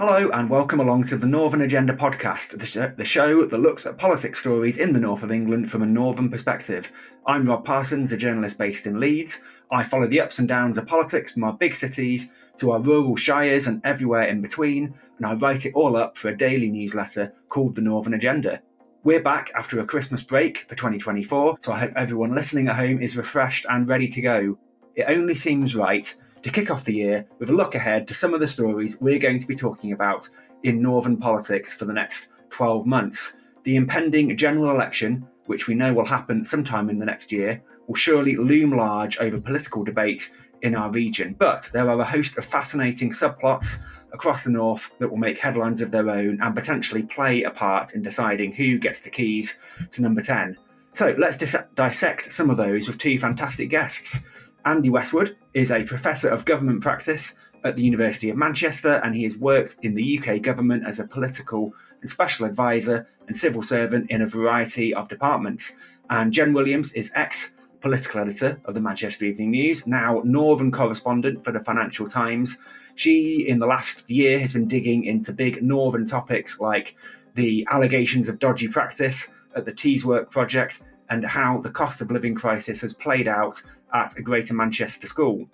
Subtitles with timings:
[0.00, 3.84] Hello, and welcome along to the Northern Agenda podcast, the, sh- the show that looks
[3.84, 6.90] at politics stories in the north of England from a northern perspective.
[7.26, 9.42] I'm Rob Parsons, a journalist based in Leeds.
[9.70, 13.14] I follow the ups and downs of politics from our big cities to our rural
[13.14, 17.34] shires and everywhere in between, and I write it all up for a daily newsletter
[17.50, 18.62] called the Northern Agenda.
[19.04, 23.02] We're back after a Christmas break for 2024, so I hope everyone listening at home
[23.02, 24.58] is refreshed and ready to go.
[24.94, 28.34] It only seems right to kick off the year with a look ahead to some
[28.34, 30.28] of the stories we're going to be talking about
[30.62, 33.36] in Northern politics for the next 12 months.
[33.64, 37.94] The impending general election, which we know will happen sometime in the next year, will
[37.94, 40.30] surely loom large over political debate
[40.62, 41.34] in our region.
[41.38, 43.78] But there are a host of fascinating subplots
[44.12, 47.94] across the north that will make headlines of their own and potentially play a part
[47.94, 49.58] in deciding who gets the keys
[49.92, 50.56] to number 10.
[50.92, 54.20] So let's dis- dissect some of those with two fantastic guests.
[54.64, 59.22] Andy Westwood is a professor of government practice at the University of Manchester, and he
[59.22, 64.10] has worked in the UK government as a political and special advisor and civil servant
[64.10, 65.72] in a variety of departments.
[66.08, 71.42] And Jen Williams is ex political editor of the Manchester Evening News, now Northern correspondent
[71.44, 72.58] for the Financial Times.
[72.94, 76.96] She, in the last year, has been digging into big Northern topics like
[77.34, 82.34] the allegations of dodgy practice at the Teeswork project and how the cost of living
[82.34, 83.60] crisis has played out
[83.92, 85.48] at a Greater Manchester school.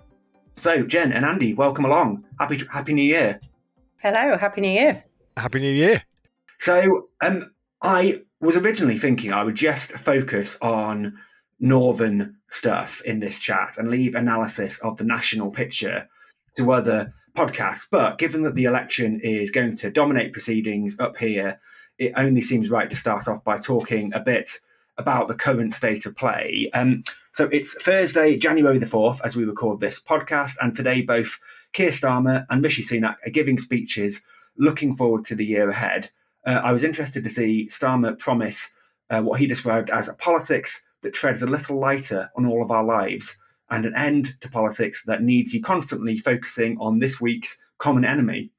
[0.57, 2.25] So, Jen and Andy, welcome along.
[2.39, 3.41] Happy Happy New Year.
[3.99, 5.03] Hello, Happy New Year.
[5.37, 6.03] Happy New Year.
[6.59, 11.19] So, um, I was originally thinking I would just focus on
[11.59, 16.07] northern stuff in this chat and leave analysis of the national picture
[16.57, 17.87] to other podcasts.
[17.91, 21.61] But given that the election is going to dominate proceedings up here,
[21.99, 24.51] it only seems right to start off by talking a bit
[24.99, 26.71] about the current state of play.
[26.75, 31.39] Um, so it's Thursday, January the 4th, as we record this podcast, and today both
[31.73, 34.23] Keir Starmer and Rishi Sunak are giving speeches
[34.57, 36.11] looking forward to the year ahead.
[36.47, 38.71] Uh, I was interested to see Starmer promise
[39.11, 42.71] uh, what he described as a politics that treads a little lighter on all of
[42.71, 43.37] our lives
[43.71, 48.51] and an end to politics that needs you constantly focusing on this week's common enemy.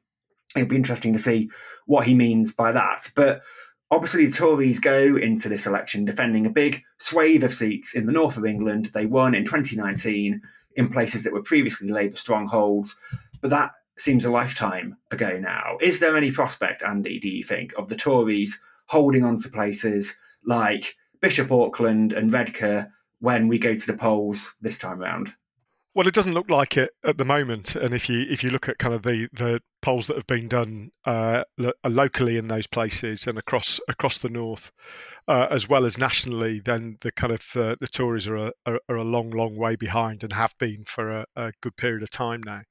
[0.55, 1.49] It'd be interesting to see
[1.85, 3.09] what he means by that.
[3.15, 3.41] But
[3.89, 8.11] Obviously, the Tories go into this election defending a big swathe of seats in the
[8.11, 8.87] north of England.
[8.87, 10.41] They won in 2019
[10.75, 12.97] in places that were previously Labour strongholds,
[13.41, 15.77] but that seems a lifetime ago now.
[15.81, 20.15] Is there any prospect, Andy, do you think, of the Tories holding on to places
[20.45, 25.33] like Bishop Auckland and Redcar when we go to the polls this time round?
[25.97, 27.75] Well, it doesn't look like it at the moment.
[27.75, 30.47] And if you if you look at kind of the, the polls that have been
[30.47, 34.69] done uh, lo- locally in those places and across across the north,
[35.27, 38.79] uh, as well as nationally, then the kind of uh, the Tories are a, are,
[38.87, 42.11] are, a long, long way behind and have been for a, a good period of
[42.11, 42.61] time now.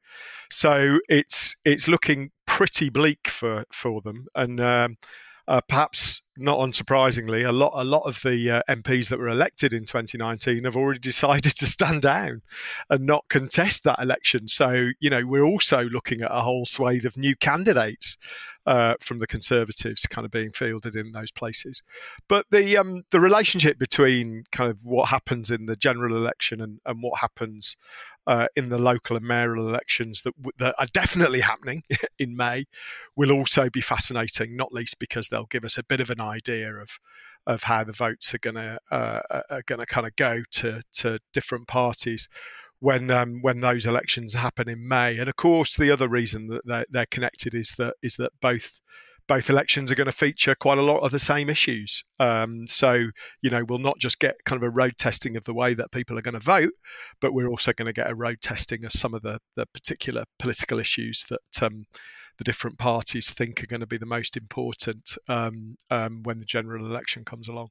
[0.48, 4.26] So it's it's looking pretty bleak for for them.
[4.36, 4.98] And um,
[5.48, 9.72] uh, perhaps not unsurprisingly, a lot a lot of the uh, MPs that were elected
[9.72, 12.42] in 2019 have already decided to stand down
[12.90, 14.48] and not contest that election.
[14.48, 18.16] So you know we're also looking at a whole swathe of new candidates
[18.66, 21.82] uh, from the Conservatives kind of being fielded in those places.
[22.28, 26.80] But the um, the relationship between kind of what happens in the general election and,
[26.84, 27.76] and what happens
[28.26, 31.82] uh, in the local and mayoral elections that, that are definitely happening
[32.18, 32.64] in May
[33.14, 36.74] will also be fascinating, not least because they'll give us a bit of an idea
[36.74, 36.88] of
[37.46, 39.20] of how the votes are going to uh,
[39.50, 42.28] are going to kind of go to to different parties
[42.80, 45.18] when um, when those elections happen in May.
[45.18, 48.80] And of course, the other reason that they're, they're connected is that is that both
[49.28, 52.04] both elections are going to feature quite a lot of the same issues.
[52.20, 53.08] Um, so,
[53.42, 55.90] you know, we'll not just get kind of a road testing of the way that
[55.90, 56.70] people are going to vote,
[57.20, 60.24] but we're also going to get a road testing of some of the, the particular
[60.38, 61.86] political issues that um,
[62.38, 66.44] the different parties think are going to be the most important um, um when the
[66.44, 67.68] general election comes along.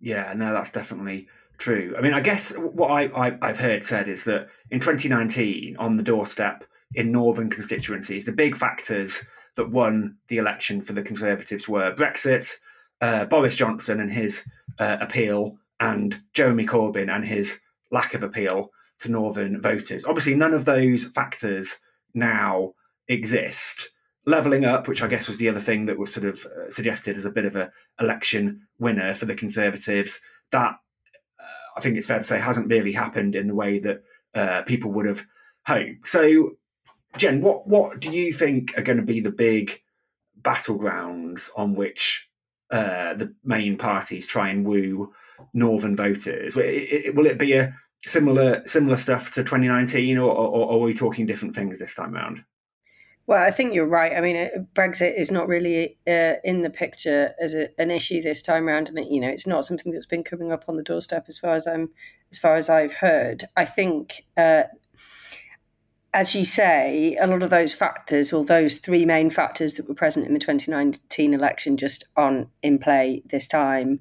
[0.00, 1.28] Yeah, no, that's definitely
[1.58, 1.94] true.
[1.98, 5.96] I mean, I guess what I, I, have heard said is that in 2019, on
[5.96, 9.24] the doorstep in northern constituencies, the big factors
[9.56, 12.54] that won the election for the Conservatives were Brexit,
[13.00, 14.44] uh, Boris Johnson and his
[14.78, 17.58] uh, appeal, and Jeremy Corbyn and his
[17.90, 20.04] lack of appeal to Northern voters.
[20.04, 21.78] Obviously, none of those factors
[22.14, 22.72] now
[23.08, 23.90] exist.
[24.26, 27.16] Levelling up, which I guess was the other thing that was sort of uh, suggested
[27.16, 30.20] as a bit of a election winner for the Conservatives,
[30.50, 30.72] that
[31.40, 34.02] uh, I think it's fair to say hasn't really happened in the way that
[34.34, 35.24] uh, people would have
[35.66, 36.06] hoped.
[36.06, 36.56] So
[37.16, 39.80] Jen, what what do you think are going to be the big
[40.42, 42.30] battlegrounds on which
[42.70, 45.12] uh, the main parties try and woo
[45.54, 46.54] northern voters?
[46.54, 47.74] Will it, will it be a
[48.06, 52.14] similar similar stuff to 2019, or, or, or, are we talking different things this time
[52.14, 52.44] around?
[53.28, 54.16] Well, I think you're right.
[54.16, 58.22] I mean, uh, Brexit is not really uh, in the picture as a, an issue
[58.22, 60.76] this time around, and it, you know, it's not something that's been coming up on
[60.76, 61.90] the doorstep as far as I'm,
[62.32, 63.44] as far as I've heard.
[63.54, 64.62] I think, uh,
[66.14, 69.94] as you say, a lot of those factors, or those three main factors that were
[69.94, 74.00] present in the 2019 election, just aren't in play this time,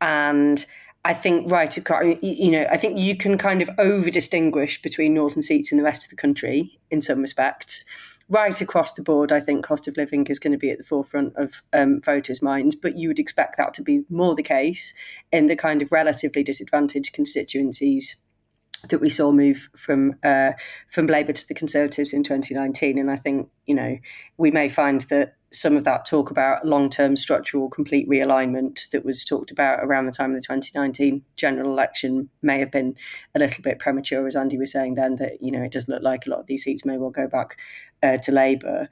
[0.00, 0.66] and
[1.04, 1.76] I think right
[2.22, 5.84] you know, I think you can kind of over distinguish between northern seats and the
[5.84, 7.84] rest of the country in some respects.
[8.28, 10.84] Right across the board, I think cost of living is going to be at the
[10.84, 14.94] forefront of um, voters' minds, but you would expect that to be more the case
[15.30, 18.16] in the kind of relatively disadvantaged constituencies
[18.88, 20.52] that we saw move from uh,
[20.90, 22.98] from Labour to the Conservatives in 2019.
[22.98, 23.98] And I think you know
[24.36, 29.04] we may find that some of that talk about long term structural complete realignment that
[29.04, 32.96] was talked about around the time of the 2019 general election may have been
[33.34, 35.16] a little bit premature, as Andy was saying then.
[35.16, 37.28] That you know it does look like a lot of these seats may well go
[37.28, 37.58] back
[38.02, 38.88] uh, to Labour.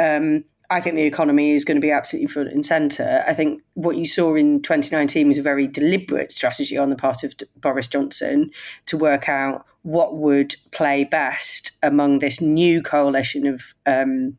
[0.00, 3.22] Um, I think the economy is going to be absolutely front and centre.
[3.26, 7.22] I think what you saw in 2019 was a very deliberate strategy on the part
[7.22, 8.50] of Boris Johnson
[8.86, 14.36] to work out what would play best among this new coalition of um,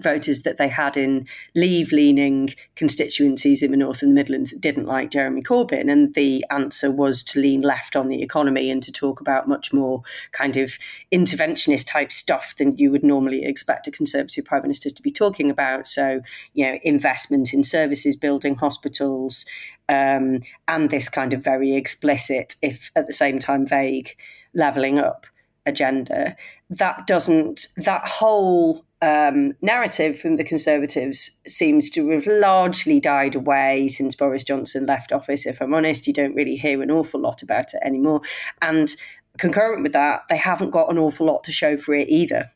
[0.00, 4.60] voters that they had in leave leaning constituencies in the North and the Midlands that
[4.60, 5.90] didn't like Jeremy Corbyn.
[5.90, 9.72] And the answer was to lean left on the economy and to talk about much
[9.72, 10.02] more
[10.32, 10.78] kind of
[11.12, 15.50] interventionist type stuff than you would normally expect a Conservative Prime Minister to be talking
[15.50, 15.86] about.
[15.86, 16.20] So,
[16.54, 19.44] you know, investment in services, building hospitals,
[19.88, 24.16] um, and this kind of very explicit, if at the same time vague,
[24.54, 25.26] levelling up
[25.66, 26.36] agenda.
[26.70, 33.88] That doesn't, that whole um, narrative from the Conservatives seems to have largely died away
[33.88, 35.46] since Boris Johnson left office.
[35.46, 38.22] If I'm honest, you don't really hear an awful lot about it anymore.
[38.62, 38.94] And
[39.38, 42.50] concurrent with that, they haven't got an awful lot to show for it either.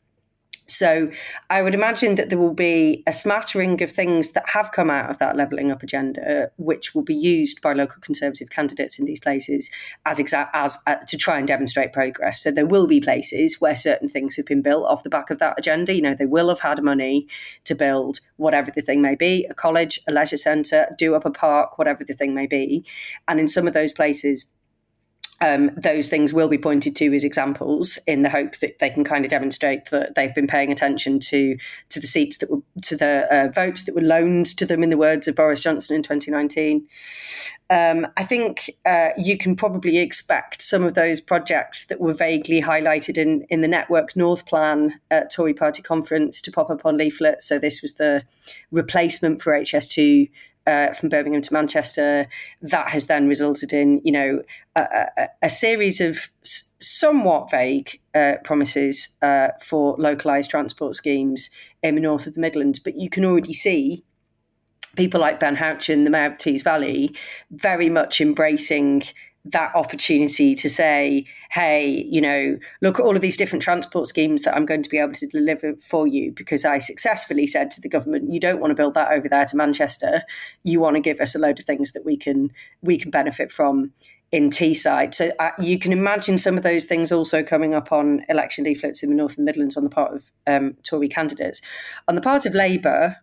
[0.67, 1.11] So
[1.49, 5.09] I would imagine that there will be a smattering of things that have come out
[5.09, 9.19] of that levelling up agenda, which will be used by local Conservative candidates in these
[9.19, 9.69] places
[10.05, 12.41] as exa- as uh, to try and demonstrate progress.
[12.41, 15.39] So there will be places where certain things have been built off the back of
[15.39, 15.93] that agenda.
[15.93, 17.27] You know, they will have had money
[17.65, 21.31] to build whatever the thing may be, a college, a leisure centre, do up a
[21.31, 22.85] park, whatever the thing may be,
[23.27, 24.51] and in some of those places
[25.41, 29.03] um, those things will be pointed to as examples in the hope that they can
[29.03, 31.57] kind of demonstrate that they've been paying attention to
[31.89, 34.89] to the seats that were to the uh, votes that were loaned to them in
[34.89, 36.87] the words of Boris Johnson in 2019.
[37.71, 42.61] Um, I think uh, you can probably expect some of those projects that were vaguely
[42.61, 46.97] highlighted in, in the Network North plan at Tory party conference to pop up on
[46.97, 47.45] leaflets.
[47.47, 48.23] So this was the
[48.71, 50.29] replacement for HS2
[50.67, 52.27] uh, from Birmingham to Manchester.
[52.61, 54.41] That has then resulted in, you know,
[54.75, 61.49] a, a, a series of s- somewhat vague uh, promises uh, for localised transport schemes
[61.83, 62.79] in the north of the Midlands.
[62.79, 64.03] But you can already see
[64.95, 67.15] people like Ben Houchen, the mayor of Tees Valley,
[67.51, 69.03] very much embracing
[69.45, 74.43] that opportunity to say, hey, you know, look at all of these different transport schemes
[74.43, 77.81] that I'm going to be able to deliver for you because I successfully said to
[77.81, 80.23] the government, you don't want to build that over there to Manchester.
[80.63, 82.51] You want to give us a load of things that we can
[82.81, 83.91] we can benefit from
[84.31, 85.13] in Teesside.
[85.13, 89.03] So uh, you can imagine some of those things also coming up on election leaflets
[89.03, 91.61] in the North and Midlands on the part of um, Tory candidates.
[92.07, 93.17] On the part of Labour,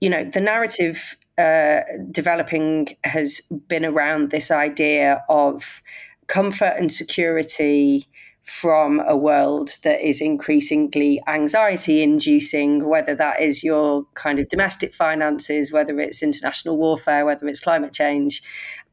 [0.00, 5.82] you know, the narrative uh, developing has been around this idea of
[6.26, 8.08] comfort and security
[8.42, 14.92] from a world that is increasingly anxiety inducing, whether that is your kind of domestic
[14.92, 18.42] finances, whether it's international warfare, whether it's climate change,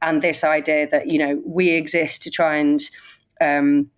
[0.02, 2.80] and this idea that, you know, we exist to try and
[3.42, 3.90] um,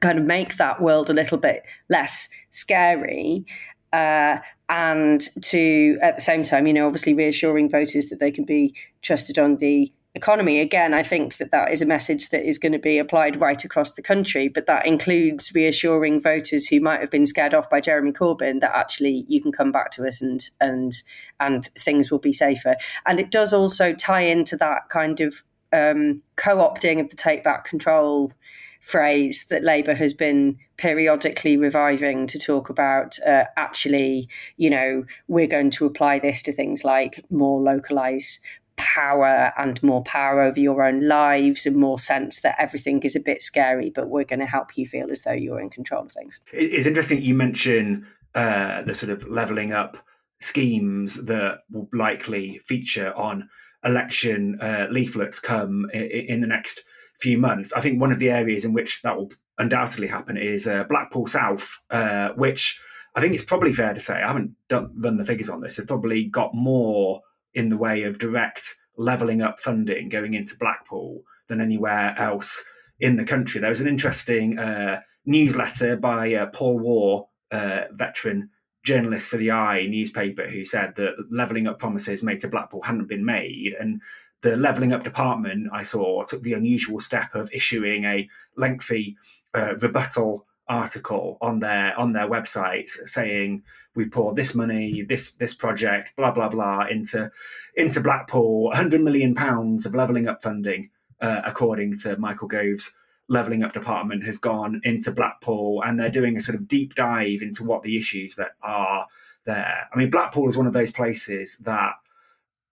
[0.00, 3.44] kind of make that world a little bit less scary.
[3.92, 8.44] Uh, and to at the same time, you know, obviously reassuring voters that they can
[8.44, 10.60] be trusted on the economy.
[10.60, 13.64] Again, I think that that is a message that is going to be applied right
[13.64, 17.80] across the country, but that includes reassuring voters who might have been scared off by
[17.80, 20.92] Jeremy Corbyn that actually you can come back to us and and
[21.38, 22.76] and things will be safer.
[23.06, 27.64] And it does also tie into that kind of um, co-opting of the take back
[27.64, 28.32] control
[28.80, 35.46] phrase that Labour has been periodically reviving to talk about uh, actually, you know, we're
[35.46, 38.40] going to apply this to things like more localised
[38.80, 43.20] power and more power over your own lives and more sense that everything is a
[43.20, 46.12] bit scary, but we're going to help you feel as though you're in control of
[46.12, 46.40] things.
[46.52, 49.98] It's interesting you mention uh, the sort of levelling up
[50.40, 53.48] schemes that will likely feature on
[53.84, 56.82] election uh, leaflets come in, in the next
[57.20, 57.72] few months.
[57.74, 61.26] I think one of the areas in which that will undoubtedly happen is uh, Blackpool
[61.26, 62.80] South, uh, which
[63.14, 65.78] I think it's probably fair to say I haven't done, run the figures on this.
[65.78, 67.20] It's probably got more
[67.54, 72.64] in the way of direct levelling up funding going into Blackpool than anywhere else
[73.00, 73.60] in the country.
[73.60, 78.50] There was an interesting uh, newsletter by uh, Paul Waugh, uh, veteran
[78.82, 83.08] journalist for the i newspaper, who said that levelling up promises made to Blackpool hadn't
[83.08, 83.74] been made.
[83.78, 84.00] And
[84.42, 89.16] the levelling up department, I saw, took the unusual step of issuing a lengthy
[89.54, 93.62] uh, rebuttal article on their on their website saying
[93.94, 97.30] we poured this money, this this project, blah blah blah into
[97.76, 102.94] into Blackpool, 100 million pounds of levelling up funding, uh, according to Michael Gove's
[103.28, 107.42] levelling up department has gone into Blackpool, and they're doing a sort of deep dive
[107.42, 109.06] into what the issues that are
[109.44, 109.88] there.
[109.92, 111.94] I mean, Blackpool is one of those places that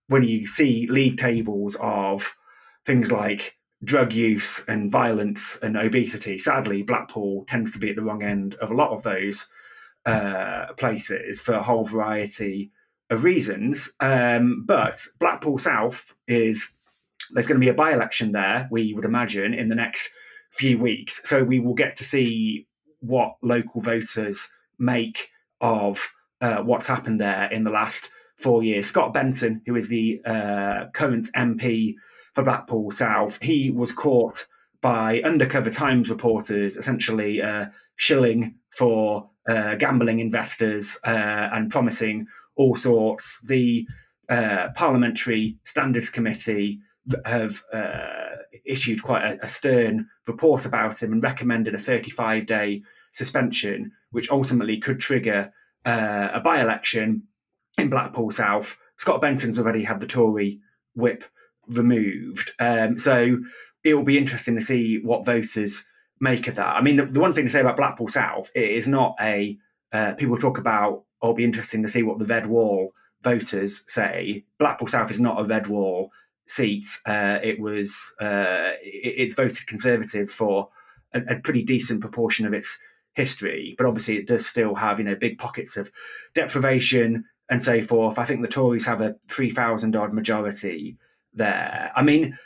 [0.06, 2.36] when you see league tables of
[2.84, 6.38] things like drug use and violence and obesity.
[6.38, 9.48] Sadly, Blackpool tends to be at the wrong end of a lot of those
[10.06, 12.70] uh, places for a whole variety
[13.10, 13.92] of reasons.
[14.00, 16.70] Um, but Blackpool South is
[17.30, 20.10] there's going to be a by election there, we would imagine, in the next
[20.50, 21.20] few weeks.
[21.28, 22.66] So we will get to see
[23.00, 25.28] what local voters make
[25.60, 26.06] of
[26.40, 28.86] uh, what's happened there in the last four years.
[28.86, 31.94] Scott Benton, who is the uh, current MP
[32.38, 34.46] for Blackpool South, he was caught
[34.80, 37.66] by undercover Times reporters, essentially uh,
[37.96, 43.40] shilling for uh, gambling investors uh, and promising all sorts.
[43.44, 43.88] The
[44.28, 46.78] uh, Parliamentary Standards Committee
[47.24, 52.82] have uh, issued quite a, a, stern report about him and recommended a 35 day
[53.10, 55.52] suspension, which ultimately could trigger
[55.86, 57.24] uh, a by election
[57.78, 58.78] in Blackpool South.
[58.96, 60.60] Scott Benton's already had the Tory
[60.94, 61.24] whip
[61.68, 62.52] removed.
[62.58, 63.38] Um, so
[63.84, 65.84] it will be interesting to see what voters
[66.20, 66.76] make of that.
[66.76, 69.56] I mean, the, the one thing to say about Blackpool South, it is not a,
[69.92, 73.84] uh, people talk about, or oh, be interesting to see what the red wall voters
[73.88, 74.44] say.
[74.58, 76.10] Blackpool South is not a red wall
[76.46, 76.86] seat.
[77.06, 80.68] Uh, it was, uh, it, it's voted Conservative for
[81.12, 82.78] a, a pretty decent proportion of its
[83.14, 85.90] history, but obviously it does still have, you know, big pockets of
[86.34, 88.18] deprivation and so forth.
[88.18, 90.96] I think the Tories have a 3,000 odd majority
[91.38, 91.90] there.
[91.96, 92.38] I mean,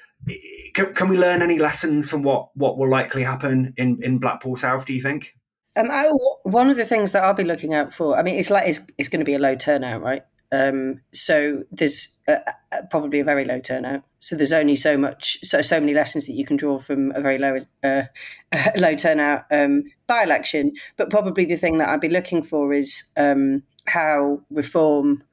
[0.75, 4.57] can, can, we learn any lessons from what, what will likely happen in, in Blackpool
[4.57, 5.35] South, do you think?
[5.75, 6.11] Um, I,
[6.45, 8.81] one of the things that I'll be looking out for, I mean, it's like it's,
[8.99, 10.23] it's going to be a low turnout, right?
[10.53, 12.37] Um, so there's uh,
[12.71, 14.03] uh, probably a very low turnout.
[14.21, 17.23] So there's only so much, so so many lessons that you can draw from a
[17.23, 18.03] very low, uh,
[18.77, 20.73] low turnout um, by election.
[20.99, 25.25] But probably the thing that I'd be looking for is um, how reform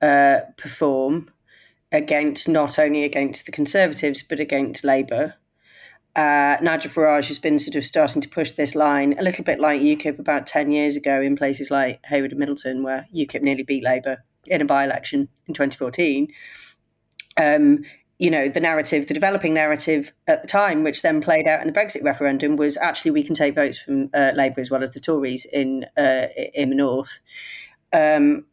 [0.00, 1.30] uh, perform
[1.92, 5.34] against not only against the Conservatives but against Labour.
[6.14, 9.60] Uh, Nigel Farage has been sort of starting to push this line a little bit
[9.60, 13.62] like UKIP about 10 years ago in places like Heywood and Middleton, where UKIP nearly
[13.62, 16.28] beat Labour in a by election in 2014.
[17.38, 17.84] Um,
[18.18, 21.66] you know, the narrative, the developing narrative at the time, which then played out in
[21.66, 24.92] the Brexit referendum, was actually we can take votes from uh, Labour as well as
[24.92, 27.18] the Tories in uh, in the north.
[27.92, 28.44] Um,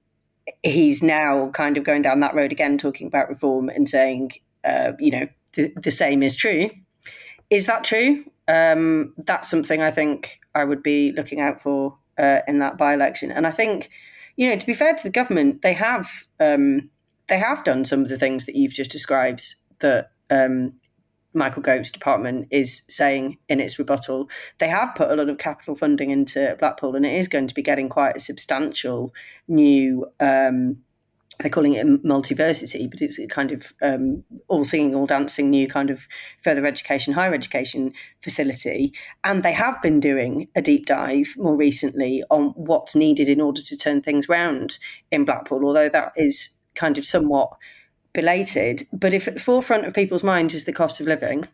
[0.64, 4.32] he's now kind of going down that road again, talking about reform and saying,
[4.64, 6.70] uh, you know, the, the, same is true.
[7.50, 8.26] Is that true?
[8.48, 12.94] Um, that's something I think I would be looking out for uh, in that by
[12.94, 13.32] election.
[13.32, 13.90] And I think,
[14.36, 16.90] you know, to be fair to the government, they have um,
[17.28, 20.74] they have done some of the things that you've just described that um,
[21.34, 25.76] Michael Gove's department is saying in its rebuttal, they have put a lot of capital
[25.76, 29.14] funding into Blackpool, and it is going to be getting quite a substantial
[29.48, 30.06] new.
[30.20, 30.78] Um,
[31.40, 35.70] they're calling it multiversity, but it's a kind of um, all singing, all dancing, new
[35.70, 36.06] kind of
[36.44, 38.94] further education, higher education facility.
[39.24, 43.62] And they have been doing a deep dive more recently on what's needed in order
[43.62, 44.80] to turn things round
[45.12, 47.52] in Blackpool, although that is kind of somewhat
[48.14, 48.88] belated.
[48.92, 51.48] But if at the forefront of people's minds is the cost of living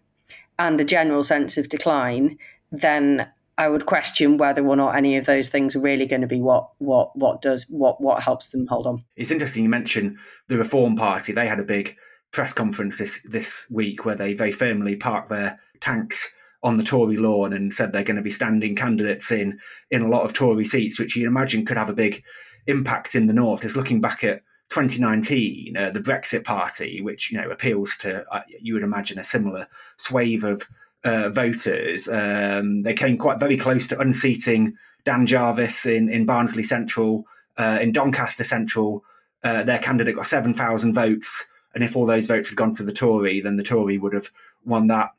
[0.57, 2.37] and a general sense of decline,
[2.71, 6.27] then I would question whether or not any of those things are really going to
[6.27, 9.03] be what what what does what what helps them hold on.
[9.15, 11.31] It's interesting you mentioned the Reform Party.
[11.31, 11.95] They had a big
[12.31, 16.33] press conference this this week where they very firmly parked their tanks
[16.63, 19.59] on the Tory lawn and said they're going to be standing candidates in
[19.89, 22.23] in a lot of Tory seats, which you imagine could have a big
[22.67, 23.61] impact in the north.
[23.61, 28.41] Just looking back at 2019, uh, the Brexit Party, which you know appeals to, uh,
[28.47, 29.67] you would imagine, a similar
[29.97, 30.67] swathe of
[31.03, 36.63] uh, voters, um, they came quite very close to unseating Dan Jarvis in in Barnsley
[36.63, 37.25] Central,
[37.57, 39.03] uh, in Doncaster Central.
[39.43, 41.45] Uh, their candidate got 7,000 votes,
[41.75, 44.31] and if all those votes had gone to the Tory, then the Tory would have
[44.65, 45.11] won that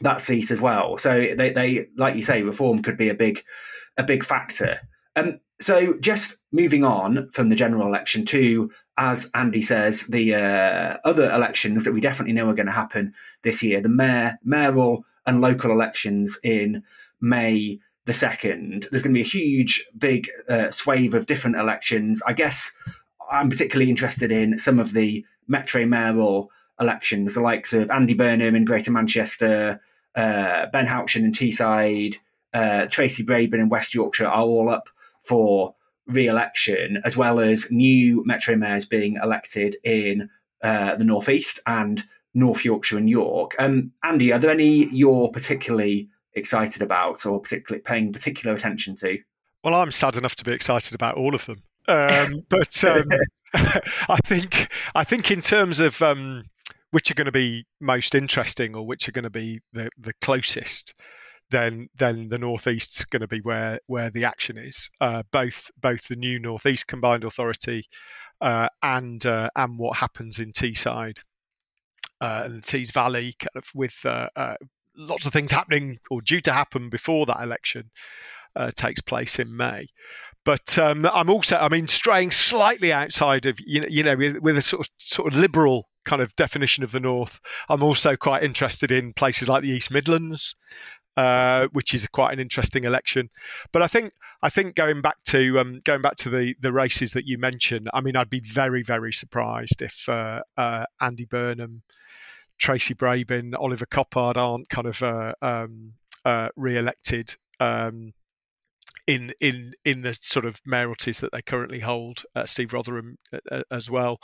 [0.00, 0.98] that seat as well.
[0.98, 3.42] So they, they like you say, reform could be a big
[3.96, 4.80] a big factor.
[5.16, 10.98] Um, so just moving on from the general election to, as Andy says, the uh,
[11.04, 15.04] other elections that we definitely know are going to happen this year, the mayor, mayoral
[15.26, 16.82] and local elections in
[17.20, 18.88] May the 2nd.
[18.90, 22.22] There's going to be a huge, big uh, swathe of different elections.
[22.26, 22.72] I guess
[23.30, 28.54] I'm particularly interested in some of the metro mayoral elections, the likes of Andy Burnham
[28.54, 29.80] in Greater Manchester,
[30.14, 32.16] uh, Ben Houchen in Teesside,
[32.52, 34.88] uh, Tracy Brabin in West Yorkshire are all up
[35.22, 35.74] for
[36.06, 40.28] re-election, as well as new metro mayors being elected in
[40.62, 43.54] uh, the northeast and North Yorkshire and York.
[43.58, 49.18] Um, Andy, are there any you're particularly excited about or particularly paying particular attention to?
[49.62, 53.08] Well, I'm sad enough to be excited about all of them, um, but um,
[53.54, 56.44] I think I think in terms of um,
[56.90, 60.12] which are going to be most interesting or which are going to be the, the
[60.20, 60.94] closest,
[61.54, 64.90] then then the northeast's going to be where where the action is.
[65.00, 67.86] Uh, both both the new northeast combined authority
[68.40, 71.20] uh, and uh, and what happens in Teesside
[72.20, 74.56] uh, and the Tees Valley, kind of with uh, uh,
[74.96, 77.90] lots of things happening or due to happen before that election
[78.76, 79.86] takes place in May.
[80.44, 84.36] But um, I'm also, I mean, straying slightly outside of you know, you know, with,
[84.38, 87.40] with a sort of sort of liberal kind of definition of the North.
[87.68, 90.54] I'm also quite interested in places like the East Midlands,
[91.16, 93.30] uh, which is quite an interesting election.
[93.72, 97.12] But I think I think going back to um, going back to the the races
[97.12, 101.82] that you mentioned, I mean, I'd be very very surprised if uh, uh, Andy Burnham,
[102.58, 105.94] Tracy Brabin, Oliver Coppard aren't kind of uh, um,
[106.24, 107.36] uh, re-elected.
[107.60, 108.12] Um,
[109.06, 113.16] in in in the sort of mayoralties that they currently hold, Steve Rotheram
[113.70, 114.18] as well.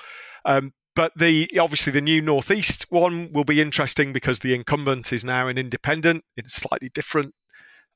[0.46, 5.24] Um, but the obviously the new northeast one will be interesting because the incumbent is
[5.24, 7.34] now an independent in a slightly different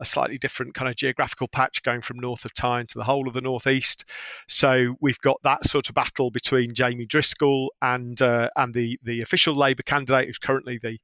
[0.00, 3.28] a slightly different kind of geographical patch going from north of Tyne to the whole
[3.28, 4.06] of the northeast.
[4.48, 9.20] So we've got that sort of battle between Jamie Driscoll and uh, and the the
[9.20, 10.96] official Labour candidate who's currently the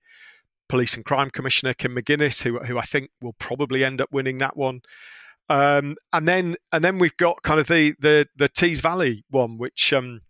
[0.70, 4.38] Police and Crime Commissioner Kim McGuinness, who who I think will probably end up winning
[4.38, 4.80] that one.
[5.50, 9.58] Um, and then and then we've got kind of the the the Tees Valley one,
[9.58, 10.22] which um,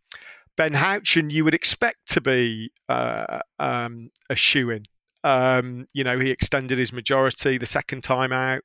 [0.57, 4.83] Ben Houchen you would expect to be uh, um, a shoe in.
[5.23, 8.63] Um, you know, he extended his majority the second time out.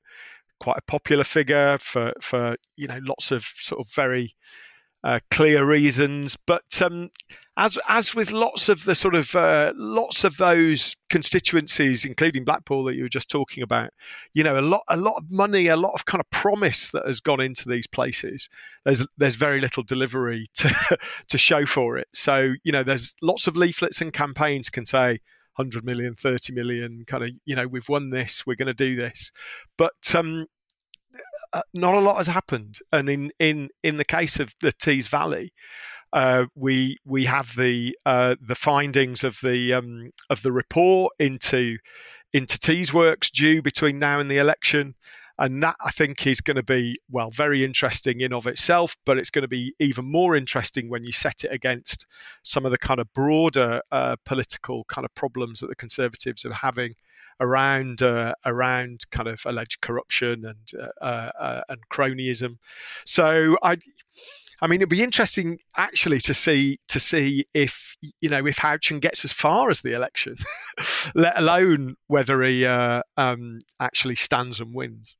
[0.60, 4.36] Quite a popular figure for for you know lots of sort of very
[5.04, 6.36] uh, clear reasons.
[6.36, 7.10] But um,
[7.58, 12.84] as as with lots of the sort of uh, lots of those constituencies, including Blackpool
[12.84, 13.92] that you were just talking about,
[14.34, 17.06] you know, a lot a lot of money, a lot of kind of promise that
[17.06, 18.50] has gone into these places.
[18.84, 20.98] There's there's very little delivery to
[21.30, 22.08] to show for it.
[22.14, 25.20] So you know, there's lots of leaflets and campaigns can say.
[25.58, 29.00] 100 million 30 million kind of you know we've won this we're going to do
[29.00, 29.32] this
[29.78, 30.48] but um
[31.54, 32.80] uh, not a lot has happened.
[32.92, 35.54] And in in in the case of the Tees Valley,
[36.16, 41.78] uh, we we have the uh, the findings of the um, of the report into
[42.34, 44.96] into Teesworks due between now and the election.
[45.38, 49.18] And that I think is going to be well very interesting in of itself, but
[49.18, 52.06] it's going to be even more interesting when you set it against
[52.42, 56.54] some of the kind of broader uh, political kind of problems that the Conservatives are
[56.54, 56.94] having
[57.42, 62.58] around uh, around kind of alleged corruption and uh, uh, uh, and cronyism.
[63.06, 63.76] So I.
[64.66, 69.00] I mean, it'd be interesting actually to see to see if you know if Houchen
[69.00, 70.38] gets as far as the election,
[71.14, 75.16] let alone whether he uh, um, actually stands and wins.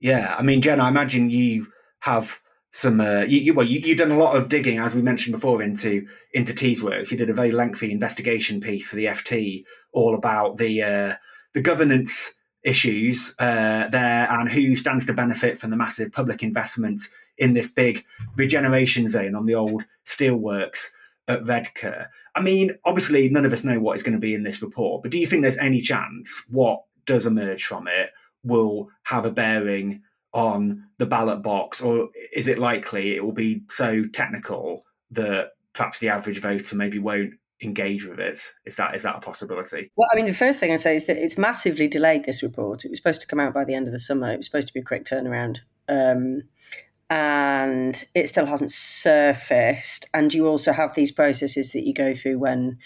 [0.00, 1.66] Yeah, I mean, Jen, I imagine you
[2.00, 3.02] have some.
[3.02, 5.60] Uh, you, you, well, you, have done a lot of digging, as we mentioned before,
[5.60, 7.10] into into Teesworks.
[7.10, 11.14] You did a very lengthy investigation piece for the FT, all about the uh,
[11.52, 12.32] the governance
[12.64, 17.02] issues uh, there and who stands to benefit from the massive public investment
[17.38, 18.04] in this big
[18.36, 20.88] regeneration zone on the old steelworks
[21.28, 22.10] at Redcar.
[22.34, 25.02] I mean, obviously, none of us know what is going to be in this report,
[25.02, 28.10] but do you think there's any chance what does emerge from it
[28.44, 33.62] will have a bearing on the ballot box, or is it likely it will be
[33.68, 38.38] so technical that perhaps the average voter maybe won't engage with it?
[38.64, 39.90] Is that is that a possibility?
[39.96, 42.24] Well, I mean, the first thing I say is that it's massively delayed.
[42.24, 42.84] This report.
[42.84, 44.32] It was supposed to come out by the end of the summer.
[44.32, 45.60] It was supposed to be a quick turnaround.
[45.88, 46.42] Um,
[47.08, 50.08] and it still hasn't surfaced.
[50.12, 52.78] And you also have these processes that you go through when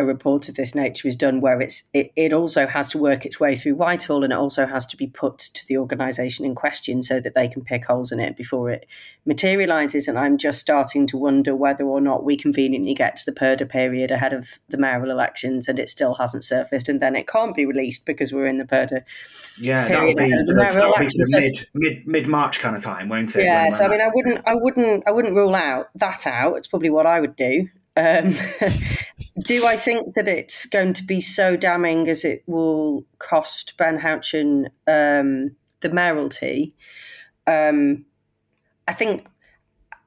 [0.00, 3.24] a report of this nature is done, where it's it, it also has to work
[3.24, 6.54] its way through Whitehall and it also has to be put to the organisation in
[6.54, 8.86] question so that they can pick holes in it before it
[9.26, 10.08] materialises.
[10.08, 13.68] And I'm just starting to wonder whether or not we conveniently get to the purdah
[13.68, 17.54] period ahead of the mayoral elections and it still hasn't surfaced, and then it can't
[17.54, 19.02] be released because we're in the purdah.
[19.58, 22.82] Yeah, that'll be, sort of, that'll be sort of mid mid mid March kind of
[22.82, 23.44] time, won't it?
[23.44, 26.54] Yeah, so I mean, I wouldn't, I wouldn't, I wouldn't rule out that out.
[26.56, 27.68] It's probably what I would do.
[27.96, 28.32] Um,
[29.38, 33.98] do I think that it's going to be so damning as it will cost Ben
[33.98, 36.74] Houchen um, the mayoralty?
[37.46, 38.04] Um,
[38.88, 39.26] I think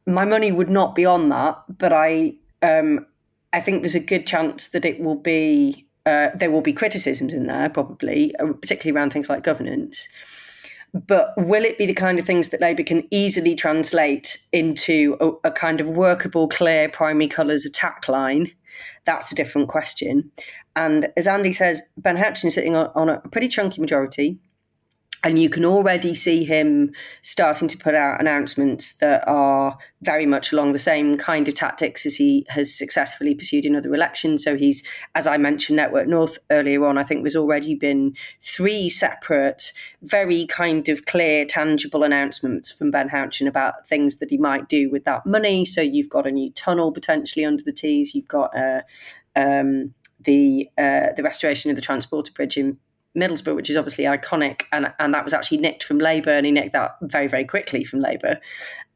[0.05, 3.05] my money would not be on that, but I um,
[3.53, 7.33] I think there's a good chance that it will be uh, there will be criticisms
[7.33, 10.09] in there probably, uh, particularly around things like governance.
[10.93, 15.47] But will it be the kind of things that Labour can easily translate into a,
[15.47, 18.51] a kind of workable, clear primary colours attack line?
[19.05, 20.31] That's a different question.
[20.75, 24.39] And as Andy says, Ben Houchen is sitting on, on a pretty chunky majority
[25.23, 30.51] and you can already see him starting to put out announcements that are very much
[30.51, 34.43] along the same kind of tactics as he has successfully pursued in other elections.
[34.43, 38.89] So he's, as I mentioned, Network North earlier on, I think there's already been three
[38.89, 44.67] separate, very kind of clear, tangible announcements from Ben Houchen about things that he might
[44.67, 45.63] do with that money.
[45.63, 48.13] So you've got a new tunnel potentially under the Tees.
[48.13, 48.81] You've got uh,
[49.37, 52.77] um, the uh, the restoration of the transporter bridge in
[53.17, 56.51] Middlesbrough, which is obviously iconic, and and that was actually nicked from Labour, and he
[56.51, 58.39] nicked that very very quickly from Labour,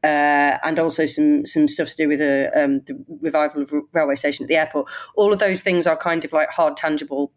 [0.02, 4.14] uh, and also some some stuff to do with the, um, the revival of railway
[4.14, 4.88] station at the airport.
[5.16, 7.32] All of those things are kind of like hard tangible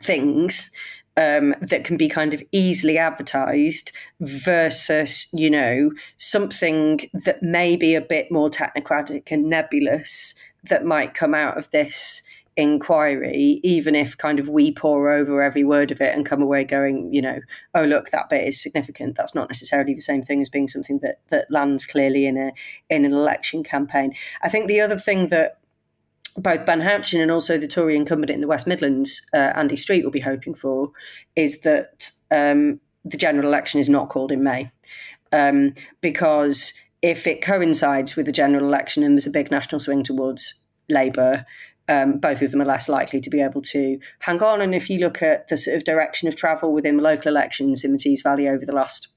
[0.00, 0.70] things
[1.16, 7.94] um, that can be kind of easily advertised versus, you know, something that may be
[7.94, 12.22] a bit more technocratic and nebulous that might come out of this
[12.56, 16.64] inquiry, even if kind of we pore over every word of it and come away
[16.64, 17.40] going, you know,
[17.74, 19.16] oh look, that bit is significant.
[19.16, 22.52] That's not necessarily the same thing as being something that that lands clearly in a
[22.90, 24.14] in an election campaign.
[24.42, 25.58] I think the other thing that
[26.36, 30.04] both Ben Houchen and also the Tory incumbent in the West Midlands, uh, Andy Street,
[30.04, 30.90] will be hoping for
[31.36, 34.70] is that um, the general election is not called in May.
[35.30, 40.02] Um, because if it coincides with the general election and there's a big national swing
[40.04, 40.54] towards
[40.88, 41.44] Labour,
[41.88, 44.60] um, both of them are less likely to be able to hang on.
[44.60, 47.92] And if you look at the sort of direction of travel within local elections in
[47.92, 49.08] the Tees Valley over the last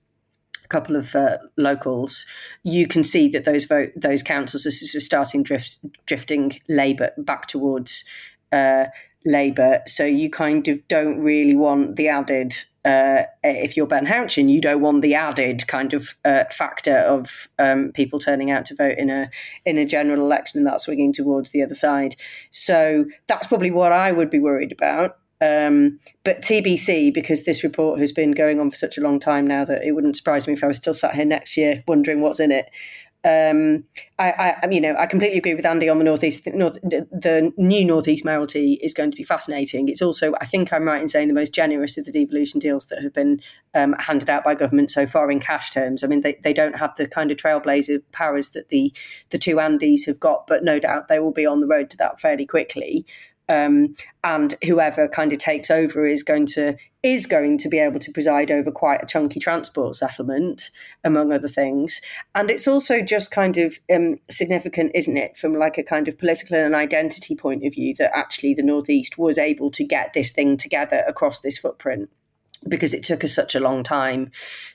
[0.69, 2.25] couple of uh, locals,
[2.63, 7.11] you can see that those vote those councils are sort of starting drift, drifting Labour
[7.17, 8.03] back towards
[8.51, 8.85] uh,
[9.25, 9.81] Labour.
[9.85, 14.61] So you kind of don't really want the added, uh, if you're Ben Houchen, you
[14.61, 18.97] don't want the added kind of uh, factor of um, people turning out to vote
[18.97, 19.29] in a
[19.65, 22.15] in a general election and that swinging towards the other side.
[22.51, 25.17] So that's probably what I would be worried about.
[25.41, 29.45] Um, but TBC, because this report has been going on for such a long time
[29.45, 32.21] now that it wouldn't surprise me if I was still sat here next year wondering
[32.21, 32.69] what's in it
[33.25, 33.83] um,
[34.19, 36.45] I, I, you know, I completely agree with Andy on the northeast.
[36.47, 39.89] North, the new northeast mayoralty is going to be fascinating.
[39.89, 42.85] It's also, I think, I'm right in saying the most generous of the devolution deals
[42.85, 43.41] that have been
[43.73, 46.03] um, handed out by government so far in cash terms.
[46.03, 48.93] I mean, they, they don't have the kind of trailblazer powers that the
[49.31, 51.97] the two Andys have got, but no doubt they will be on the road to
[51.97, 53.07] that fairly quickly
[53.49, 57.99] um, and whoever kind of takes over is going to is going to be able
[57.99, 60.71] to preside over quite a chunky transport settlement,
[61.03, 62.01] among other things.
[62.33, 66.17] And it's also just kind of um, significant, isn't it, from like a kind of
[66.17, 70.31] political and identity point of view, that actually the Northeast was able to get this
[70.31, 72.09] thing together across this footprint
[72.67, 74.31] because it took us such a long time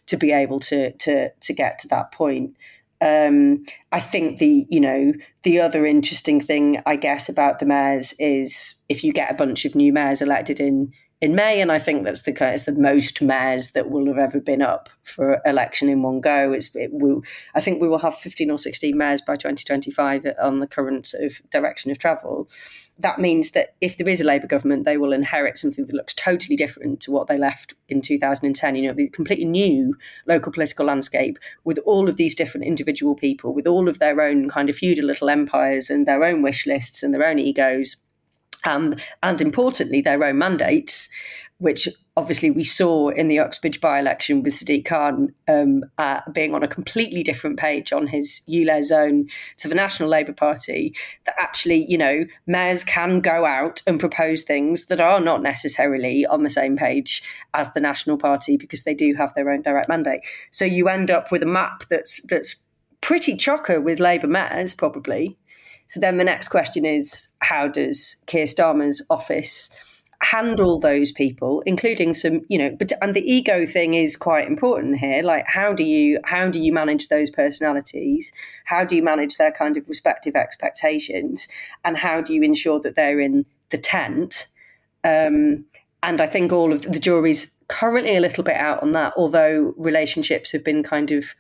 [0.06, 2.56] to be able to to to get to that point.
[3.00, 8.14] Um, I think the you know the other interesting thing I guess about the mayors
[8.18, 11.78] is if you get a bunch of new mayors elected in in May, and I
[11.78, 15.90] think that's the it's the most mayors that will have ever been up for election
[15.90, 16.52] in one go.
[16.52, 17.22] It's it will,
[17.54, 20.66] I think we will have fifteen or sixteen mayors by twenty twenty five on the
[20.66, 22.48] current sort of direction of travel.
[22.98, 26.14] That means that if there is a Labour government, they will inherit something that looks
[26.14, 28.74] totally different to what they left in two thousand and ten.
[28.74, 29.94] You know, the completely new
[30.26, 34.48] local political landscape with all of these different individual people, with all of their own
[34.48, 37.96] kind of feudal little empires and their own wish lists and their own egos
[38.64, 41.08] and importantly, their own mandates,
[41.58, 46.54] which obviously we saw in the Uxbridge by election with Sadiq Khan um, uh, being
[46.54, 50.94] on a completely different page on his ULEZ zone to the National Labour Party,
[51.24, 56.26] that actually, you know, mayors can go out and propose things that are not necessarily
[56.26, 57.22] on the same page
[57.54, 60.20] as the National Party because they do have their own direct mandate.
[60.50, 62.56] So you end up with a map that's that's
[63.00, 65.38] pretty chocker with Labour mayors, probably
[65.90, 69.70] So then the next question is how does Keir Starmer's office
[70.22, 74.98] handle those people including some you know but and the ego thing is quite important
[74.98, 75.22] here.
[75.22, 78.30] Like how do you how do you manage those personalities?
[78.66, 81.48] How do you manage their kind of respective expectations?
[81.84, 84.46] And how do you ensure that they're in the tent?
[85.02, 85.64] Um,
[86.02, 89.74] and i think all of the jury's currently a little bit out on that although
[89.76, 91.34] relationships have been kind of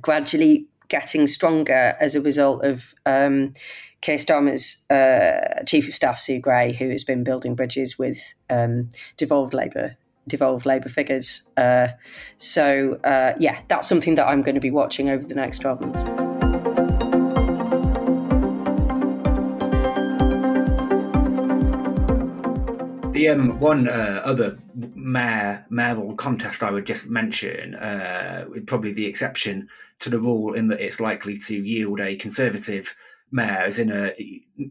[0.00, 3.52] gradually getting stronger as a result of um,
[4.00, 8.88] Keir Starmer's uh, chief of staff Sue Gray, who has been building bridges with um,
[9.16, 9.96] devolved Labour
[10.28, 11.42] devolved Labour figures.
[11.56, 11.88] Uh,
[12.36, 15.80] so uh, yeah, that's something that I'm going to be watching over the next twelve
[15.80, 16.25] months.
[23.16, 29.06] The um, one uh, other mayor mayoral contest I would just mention, uh, probably the
[29.06, 32.94] exception to the rule in that it's likely to yield a conservative
[33.32, 34.12] mayor, as in a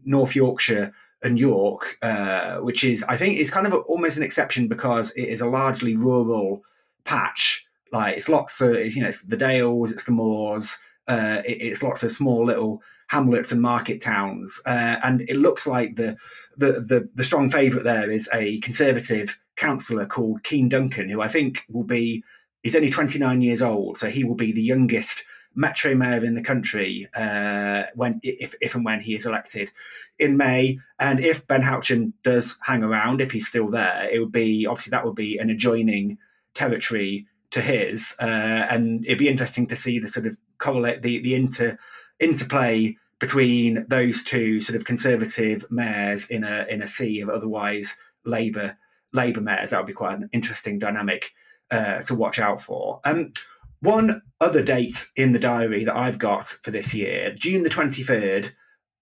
[0.04, 4.22] North Yorkshire and York, uh, which is I think is kind of a, almost an
[4.22, 6.62] exception because it is a largely rural
[7.02, 7.66] patch.
[7.90, 10.78] Like it's lots of it's, you know it's the Dales, it's the moors,
[11.08, 15.66] uh, it, it's lots of small little hamlets and market towns, uh, and it looks
[15.66, 16.16] like the
[16.56, 21.28] the the, the strong favourite there is a conservative councillor called Keane Duncan, who I
[21.28, 22.22] think will be
[22.62, 26.42] he's only 29 years old, so he will be the youngest metro mayor in the
[26.42, 29.70] country uh, when if, if and when he is elected
[30.18, 30.78] in May.
[30.98, 34.90] And if Ben Houchen does hang around, if he's still there, it would be obviously
[34.90, 36.18] that would be an adjoining
[36.54, 41.20] territory to his, uh, and it'd be interesting to see the sort of correlate the
[41.20, 41.78] the inter
[42.20, 47.96] interplay between those two sort of conservative mayors in a in a sea of otherwise
[48.24, 48.76] Labour
[49.12, 49.70] Labour mayors.
[49.70, 51.30] That would be quite an interesting dynamic
[51.70, 53.00] uh, to watch out for.
[53.04, 53.32] Um,
[53.80, 58.02] one other date in the diary that I've got for this year, June the twenty
[58.02, 58.54] third,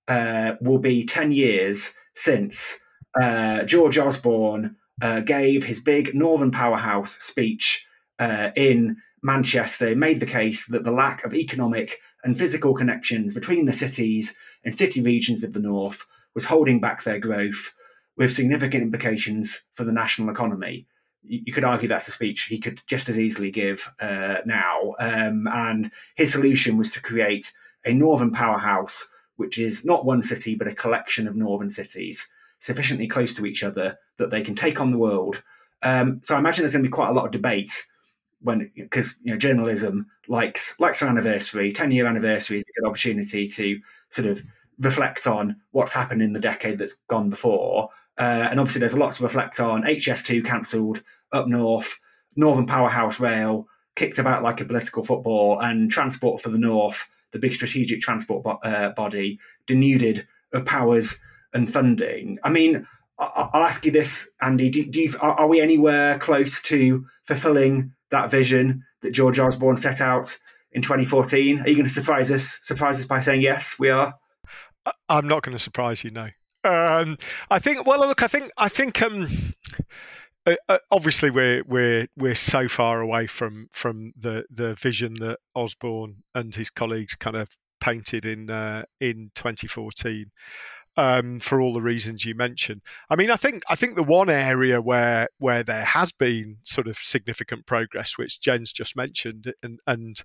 [0.09, 2.79] uh, will be ten years since
[3.20, 7.87] uh, George Osborne uh, gave his big Northern Powerhouse speech
[8.18, 9.96] uh, in Manchester.
[9.96, 14.34] Made the case that the lack of economic and physical connections between the cities
[14.64, 17.72] and city regions of the north was holding back their growth,
[18.16, 20.87] with significant implications for the national economy.
[21.22, 24.94] You could argue that's a speech he could just as easily give uh, now.
[24.98, 27.50] Um, and his solution was to create
[27.84, 33.08] a northern powerhouse, which is not one city, but a collection of northern cities sufficiently
[33.08, 35.42] close to each other that they can take on the world.
[35.82, 37.84] Um, so I imagine there's going to be quite a lot of debate
[38.44, 42.88] when because you know journalism likes likes an anniversary, ten year anniversary is a good
[42.88, 43.80] opportunity to
[44.11, 44.42] sort of
[44.78, 47.88] reflect on what's happened in the decade that's gone before.
[48.18, 49.83] Uh, and obviously, there's a lot to reflect on.
[49.83, 51.02] HS2 cancelled
[51.33, 51.98] up north,
[52.37, 57.38] Northern Powerhouse Rail kicked about like a political football, and Transport for the North, the
[57.38, 61.18] big strategic transport bo- uh, body, denuded of powers
[61.54, 62.38] and funding.
[62.44, 62.87] I mean,
[63.18, 67.07] I- will ask you this, Andy: Do, do you, are, are we anywhere close to
[67.24, 70.38] fulfilling that vision that George Osborne set out
[70.72, 71.61] in 2014?
[71.61, 72.59] Are you going to surprise us?
[72.62, 74.14] Surprise us by saying yes, we are.
[75.09, 76.11] I'm not going to surprise you.
[76.11, 76.29] No.
[76.64, 77.18] Um,
[77.50, 77.87] I think.
[77.87, 78.22] Well, look.
[78.22, 78.50] I think.
[78.57, 79.03] I think.
[79.03, 79.29] Um,
[80.46, 85.38] uh, uh, obviously, we're we're we're so far away from from the the vision that
[85.55, 90.31] Osborne and his colleagues kind of painted in uh, in 2014
[90.96, 92.83] um, for all the reasons you mentioned.
[93.11, 96.88] I mean, I think I think the one area where where there has been sort
[96.88, 100.22] of significant progress, which Jen's just mentioned, and and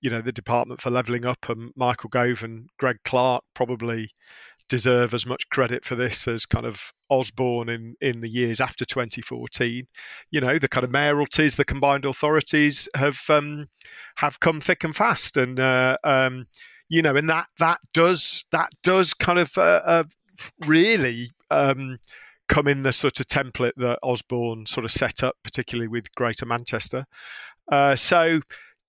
[0.00, 4.10] you know the Department for Levelling Up and Michael Gove and Greg Clark probably
[4.68, 8.84] deserve as much credit for this as kind of Osborne in in the years after
[8.84, 9.86] 2014.
[10.30, 13.68] You know, the kind of mayoralties, the combined authorities have um,
[14.16, 16.46] have come thick and fast, and uh, um,
[16.90, 20.04] you know, and that that does that does kind of uh, uh,
[20.66, 21.98] really um,
[22.48, 26.44] come in the sort of template that Osborne sort of set up, particularly with Greater
[26.44, 27.06] Manchester.
[27.70, 28.40] Uh, so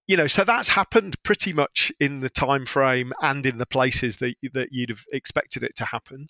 [0.07, 4.17] you know, so that's happened pretty much in the time frame and in the places
[4.17, 6.27] that that you'd have expected it to happen.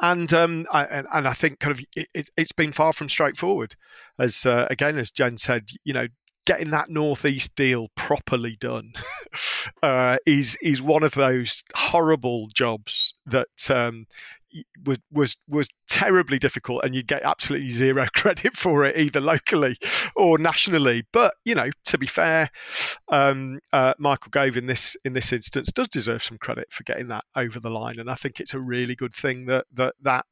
[0.00, 3.76] And um, I, and I think kind of it, has been far from straightforward,
[4.18, 6.08] as uh, again as Jen said, you know,
[6.46, 8.92] getting that northeast deal properly done
[9.82, 14.06] uh, is is one of those horrible jobs that um,
[14.84, 19.76] was was was terribly difficult, and you get absolutely zero credit for it either locally
[20.16, 21.04] or nationally.
[21.12, 22.50] But you know, to be fair,
[23.08, 27.08] um, uh, Michael Gove in this in this instance does deserve some credit for getting
[27.08, 30.26] that over the line, and I think it's a really good thing that that that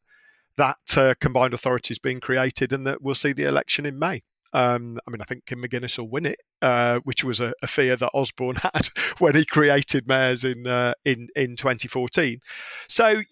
[0.57, 4.22] that uh, combined authority is being created, and that we'll see the election in May.
[4.53, 7.67] Um, I mean, I think Kim McGuinness will win it, uh, which was a, a,
[7.67, 8.88] fear that Osborne had
[9.19, 12.41] when he created mayors in uh, in in 2014.
[12.88, 13.23] So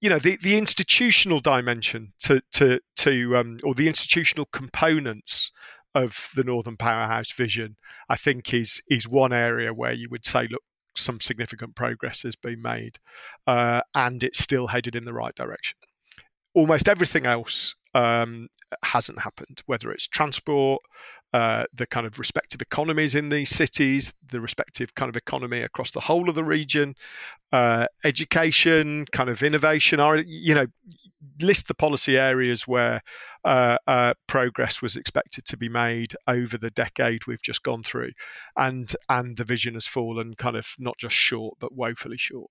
[0.00, 5.50] you know the, the institutional dimension to to to um, or the institutional components
[5.94, 7.76] of the Northern Powerhouse vision,
[8.08, 10.62] I think is is one area where you would say, look,
[10.96, 12.98] some significant progress has been made,
[13.46, 15.78] uh, and it's still headed in the right direction.
[16.54, 18.48] Almost everything else um,
[18.82, 20.82] hasn't happened, whether it's transport,
[21.32, 25.90] uh, the kind of respective economies in these cities, the respective kind of economy across
[25.90, 26.94] the whole of the region,
[27.52, 30.66] uh, education, kind of innovation, are you know,
[31.40, 33.02] list the policy areas where
[33.44, 38.12] uh, uh, progress was expected to be made over the decade we've just gone through,
[38.56, 42.50] and and the vision has fallen kind of not just short but woefully short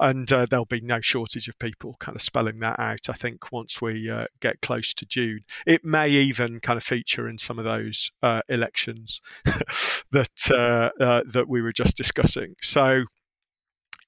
[0.00, 3.08] and uh, there'll be no shortage of people kind of spelling that out.
[3.08, 7.28] I think once we uh, get close to June, it may even kind of feature
[7.28, 12.54] in some of those uh, elections that uh, uh, that we were just discussing.
[12.62, 13.04] So,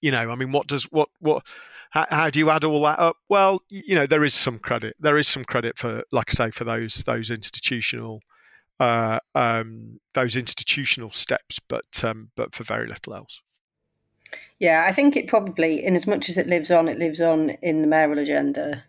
[0.01, 1.45] you know, I mean, what does what what
[1.91, 3.17] how, how, do you add all that up?
[3.29, 4.97] Well, you know, there is some credit.
[4.99, 8.21] There is some credit for, like I say, for those those institutional.
[8.81, 13.41] Uh, um, those institutional steps, but um, but for very little else.
[14.59, 17.51] Yeah, I think it probably, in as much as it lives on, it lives on
[17.62, 18.85] in the mayoral agenda.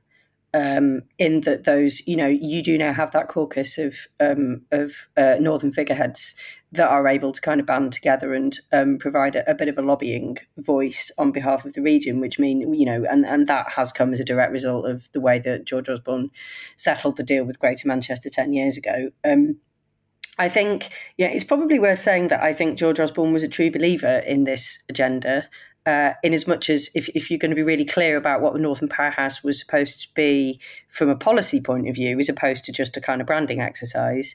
[0.56, 5.08] Um, in that those, you know, you do now have that caucus of um, of
[5.18, 6.36] uh, northern figureheads
[6.74, 9.78] that are able to kind of band together and um, provide a, a, bit of
[9.78, 13.72] a lobbying voice on behalf of the region, which mean you know, and and that
[13.72, 16.30] has come as a direct result of the way that George Osborne
[16.76, 19.10] settled the deal with Greater Manchester ten years ago.
[20.40, 23.72] I think, yeah, it's probably worth saying that I think George Osborne was a true
[23.72, 25.48] believer in this agenda.
[25.86, 28.54] Uh, in as much as if, if you're going to be really clear about what
[28.54, 32.64] the Northern Powerhouse was supposed to be from a policy point of view, as opposed
[32.64, 34.34] to just a kind of branding exercise,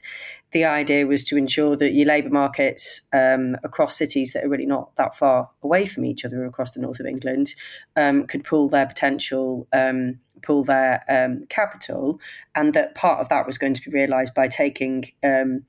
[0.51, 4.67] the idea was to ensure that your labour markets um, across cities that are really
[4.67, 7.55] not that far away from each other across the north of England
[7.95, 12.19] um, could pull their potential um, pull their um, capital,
[12.55, 15.63] and that part of that was going to be realised by taking um,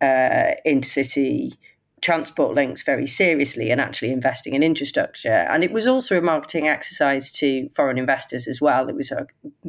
[0.00, 1.56] uh, intercity
[2.02, 5.32] transport links very seriously and actually investing in infrastructure.
[5.32, 8.88] And it was also a marketing exercise to foreign investors as well.
[8.88, 9.24] It was uh,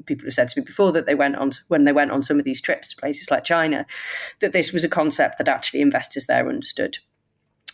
[0.06, 2.22] people have said to me before that they went on to, when they went on
[2.22, 3.86] some of these trips to places like China,
[4.42, 6.98] that this was a concept that actually investors there understood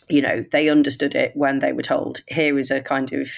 [0.08, 3.30] you know, they understood it when they were told here is a kind of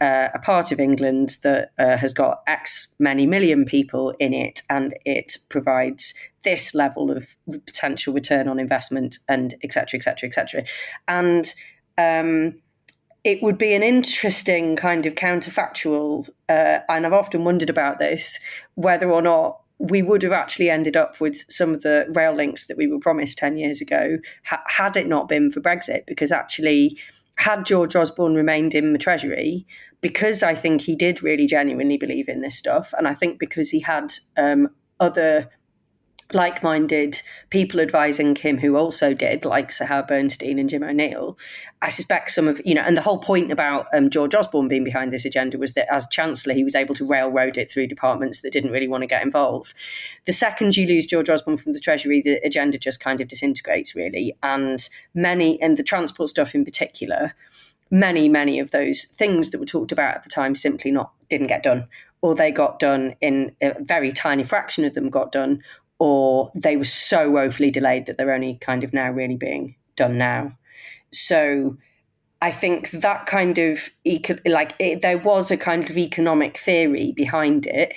[0.00, 4.62] uh, a part of England that uh, has got X many million people in it,
[4.68, 7.26] and it provides this level of
[7.66, 9.98] potential return on investment, and etc.
[9.98, 10.28] etc.
[10.28, 10.64] etc.
[11.06, 11.54] And
[11.98, 12.54] um,
[13.22, 18.38] it would be an interesting kind of counterfactual, uh, and I've often wondered about this
[18.74, 22.66] whether or not we would have actually ended up with some of the rail links
[22.66, 26.30] that we were promised 10 years ago ha- had it not been for Brexit, because
[26.30, 26.98] actually,
[27.36, 29.66] had George Osborne remained in the Treasury,
[30.02, 33.70] because I think he did really genuinely believe in this stuff, and I think because
[33.70, 34.68] he had um,
[35.00, 35.48] other
[36.32, 41.38] like minded people advising him who also did, like Howard Bernstein and Jim O'Neill.
[41.82, 44.84] I suspect some of, you know, and the whole point about um, George Osborne being
[44.84, 48.40] behind this agenda was that as Chancellor, he was able to railroad it through departments
[48.40, 49.74] that didn't really want to get involved.
[50.26, 53.94] The second you lose George Osborne from the Treasury, the agenda just kind of disintegrates,
[53.94, 54.36] really.
[54.42, 57.32] And many, and the transport stuff in particular,
[57.90, 61.46] many, many of those things that were talked about at the time simply not didn't
[61.46, 61.88] get done
[62.22, 65.62] or they got done in a very tiny fraction of them got done,
[66.00, 70.18] or they were so woefully delayed that they're only kind of now really being done
[70.18, 70.50] now.
[71.12, 71.76] So
[72.40, 77.12] I think that kind of eco- like it, there was a kind of economic theory
[77.12, 77.94] behind it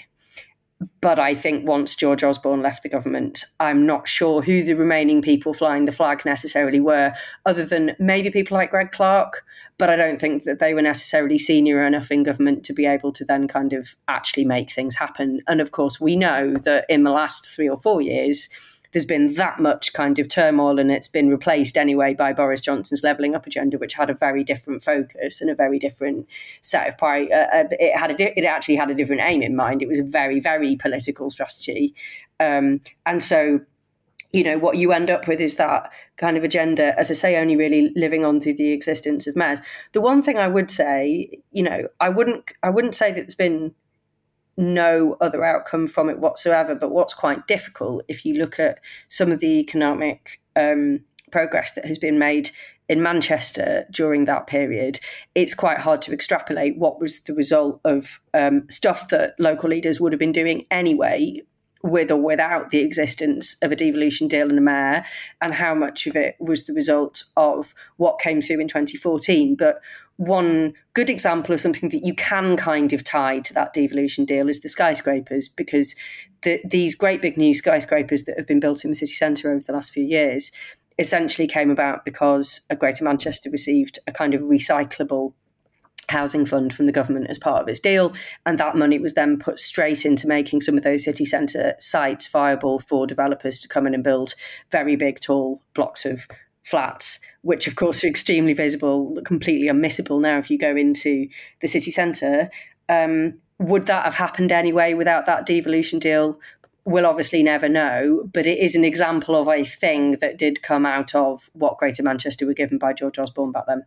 [1.02, 5.22] but I think once George Osborne left the government, I'm not sure who the remaining
[5.22, 7.13] people flying the flag necessarily were,
[7.46, 9.43] other than maybe people like Greg Clark.
[9.78, 13.12] But I don't think that they were necessarily senior enough in government to be able
[13.13, 15.41] to then kind of actually make things happen.
[15.48, 18.50] And of course, we know that in the last three or four years,
[18.93, 23.03] there's been that much kind of turmoil and it's been replaced anyway by Boris Johnson's
[23.03, 26.27] levelling up agenda, which had a very different focus and a very different
[26.62, 27.27] set of prior.
[27.34, 29.82] Uh, uh it had a it actually had a different aim in mind.
[29.82, 31.95] It was a very very political strategy,
[32.39, 33.60] um, and so
[34.32, 37.38] you know what you end up with is that kind of agenda as i say
[37.38, 41.29] only really living on through the existence of mayors the one thing i would say
[41.52, 43.73] you know i wouldn't i wouldn't say that there's been
[44.58, 46.75] no other outcome from it whatsoever.
[46.75, 51.01] But what's quite difficult, if you look at some of the economic um,
[51.31, 52.51] progress that has been made
[52.89, 54.99] in Manchester during that period,
[55.35, 59.99] it's quite hard to extrapolate what was the result of um, stuff that local leaders
[59.99, 61.41] would have been doing anyway
[61.83, 65.06] with or without the existence of a devolution deal and a mayor,
[65.41, 69.56] and how much of it was the result of what came through in 2014.
[69.56, 69.81] But
[70.17, 74.49] one good example of something that you can kind of tie to that devolution deal
[74.49, 75.95] is the skyscrapers, because
[76.43, 79.63] the, these great big new skyscrapers that have been built in the city centre over
[79.63, 80.51] the last few years
[80.99, 85.33] essentially came about because a Greater Manchester received a kind of recyclable
[86.09, 88.13] housing fund from the government as part of its deal.
[88.45, 92.27] And that money was then put straight into making some of those city centre sites
[92.27, 94.35] viable for developers to come in and build
[94.69, 96.27] very big, tall blocks of
[96.63, 101.27] flats, which of course are extremely visible, completely unmissable now if you go into
[101.61, 102.49] the city centre.
[102.89, 106.39] Um, would that have happened anyway without that devolution deal?
[106.85, 110.85] We'll obviously never know, but it is an example of a thing that did come
[110.85, 113.85] out of what Greater Manchester were given by George Osborne back then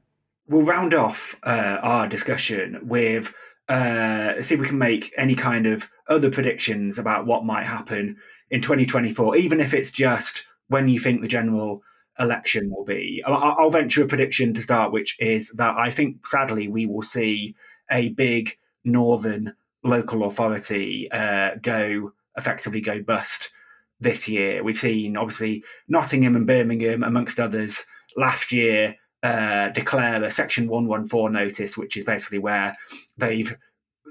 [0.49, 3.35] we'll round off uh, our discussion with
[3.69, 8.17] uh, see if we can make any kind of other predictions about what might happen
[8.51, 11.83] in 2024, even if it's just when you think the general
[12.19, 13.23] election will be.
[13.27, 17.55] I'll, venture a prediction to start, which is that I think sadly we will see
[17.91, 19.55] a big northern
[19.85, 23.51] local authority uh, go effectively go bust
[24.01, 24.63] this year.
[24.63, 27.85] We've seen obviously Nottingham and Birmingham, amongst others,
[28.17, 32.77] last year uh, declare a Section 114 notice, which is basically where
[33.17, 33.57] they've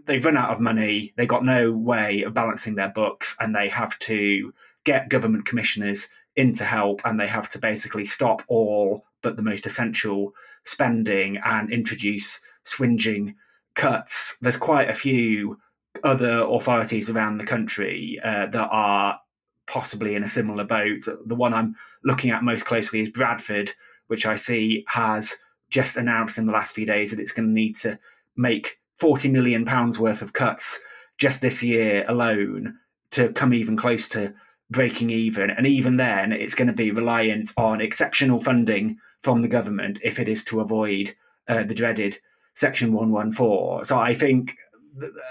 [0.06, 3.70] they've run out of money, they've got no way of balancing their books, and they
[3.70, 4.53] have to
[4.84, 9.44] get government commissioners in to help, and they have to basically stop all but the
[9.44, 10.34] most essential
[10.66, 13.36] spending and introduce swinging
[13.76, 14.38] cuts.
[14.42, 15.58] There's quite a few
[16.04, 19.20] other authorities around the country uh, that are
[19.68, 21.08] possibly in a similar boat.
[21.26, 23.72] The one I'm looking at most closely is Bradford,
[24.08, 25.36] which I see has
[25.70, 27.98] just announced in the last few days that it's going to need to
[28.36, 30.80] make 40 million pounds worth of cuts
[31.18, 32.78] just this year alone
[33.12, 34.34] to come even close to
[34.70, 35.49] breaking even.
[35.49, 40.20] And even then, it's going to be reliant on exceptional funding from the government if
[40.20, 41.16] it is to avoid
[41.47, 42.18] uh, the dreaded
[42.55, 43.84] Section 114.
[43.84, 44.57] So I think,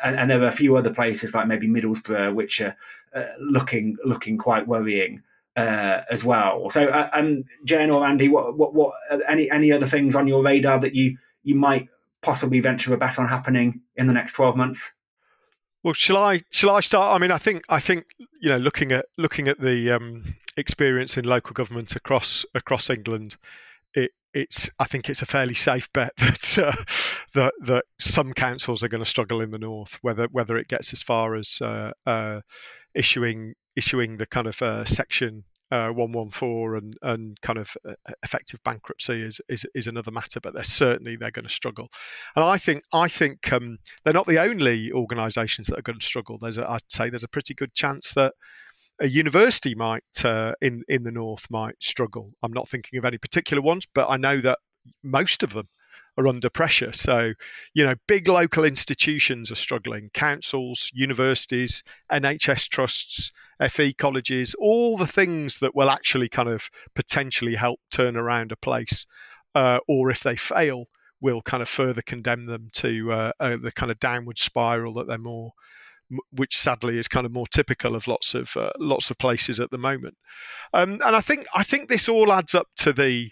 [0.05, 2.77] and, and, there are a few other places like maybe Middlesbrough, which are
[3.15, 5.23] uh, looking looking quite worrying
[5.57, 6.69] uh, as well.
[6.71, 10.27] So, uh, um, Jen or Andy, what, what, what, uh, any, any other things on
[10.27, 11.89] your radar that you, you might
[12.23, 14.93] possibly venture a bet on happening in the next 12 months?
[15.85, 16.41] Well, shall I?
[16.51, 17.15] Shall I start?
[17.15, 18.07] I mean, I think I think
[18.41, 23.37] you know, looking at looking at the um, experience in local government across across England,
[23.93, 26.85] it, it's I think it's a fairly safe bet that uh,
[27.35, 30.95] that that some councils are going to struggle in the north, whether whether it gets
[30.95, 32.41] as far as uh, uh,
[32.95, 35.45] issuing issuing the kind of uh, section
[35.75, 40.55] uh, 114 and, and kind of uh, effective bankruptcy is, is is another matter, but
[40.55, 41.89] they're certainly they're going to struggle.
[42.37, 46.07] And I think I think um, they're not the only organisations that are going to
[46.07, 46.39] struggle.
[46.41, 48.35] There's a, I'd say there's a pretty good chance that
[49.01, 52.31] a university might uh, in in the north might struggle.
[52.43, 54.61] I'm not thinking of any particular ones, but I know that
[55.03, 55.67] most of them
[56.17, 56.93] are under pressure.
[56.93, 57.33] So,
[57.73, 63.33] you know, big local institutions are struggling councils, universities, NHS trusts,
[63.69, 68.57] FE colleges, all the things that will actually kind of potentially help turn around a
[68.57, 69.07] place.
[69.55, 70.87] Uh, or if they fail,
[71.21, 75.07] will kind of further condemn them to uh, uh, the kind of downward spiral that
[75.07, 75.53] they're more
[76.31, 79.71] which sadly is kind of more typical of lots of uh, lots of places at
[79.71, 80.17] the moment.
[80.73, 83.31] Um, and I think I think this all adds up to the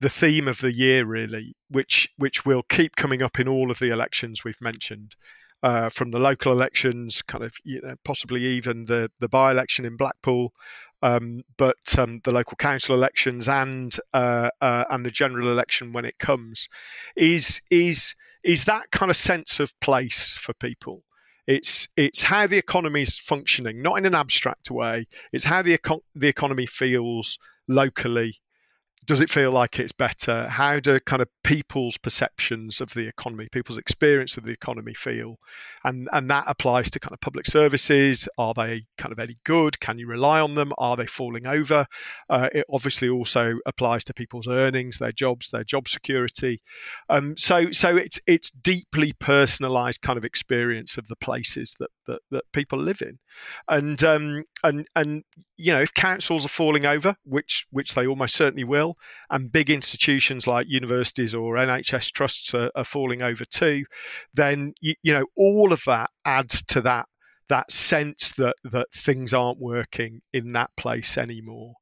[0.00, 3.78] the theme of the year, really, which which will keep coming up in all of
[3.78, 5.16] the elections we've mentioned,
[5.62, 9.84] uh, from the local elections, kind of you know possibly even the the by election
[9.84, 10.52] in Blackpool,
[11.02, 16.04] um, but um, the local council elections and uh, uh, and the general election when
[16.04, 16.68] it comes,
[17.16, 21.02] is is is that kind of sense of place for people.
[21.46, 25.06] It's it's how the economy is functioning, not in an abstract way.
[25.32, 27.38] It's how the econ- the economy feels
[27.68, 28.40] locally
[29.06, 30.48] does it feel like it's better?
[30.48, 35.36] How do kind of people's perceptions of the economy, people's experience of the economy feel?
[35.84, 38.28] And and that applies to kind of public services.
[38.36, 39.78] Are they kind of any good?
[39.80, 40.72] Can you rely on them?
[40.78, 41.86] Are they falling over?
[42.28, 46.60] Uh, it obviously also applies to people's earnings, their jobs, their job security.
[47.08, 52.20] Um, so so it's it's deeply personalised kind of experience of the places that that,
[52.32, 53.18] that people live in,
[53.68, 55.22] and um, and and
[55.56, 58.95] you know if councils are falling over, which which they almost certainly will
[59.30, 63.84] and big institutions like universities or NHS trusts are, are falling over too,
[64.34, 67.06] then you, you know all of that adds to that
[67.48, 71.74] that sense that that things aren't working in that place anymore.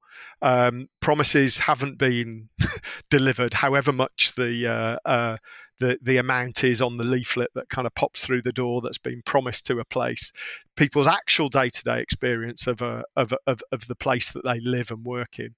[0.43, 2.51] Um, promises haven't been
[3.11, 5.37] delivered, however much the uh, uh,
[5.81, 8.99] the the amount is on the leaflet that kind of pops through the door that's
[8.99, 10.33] been promised to a place.
[10.77, 14.45] People's actual day to day experience of a of, a, of of the place that
[14.45, 15.55] they live and work in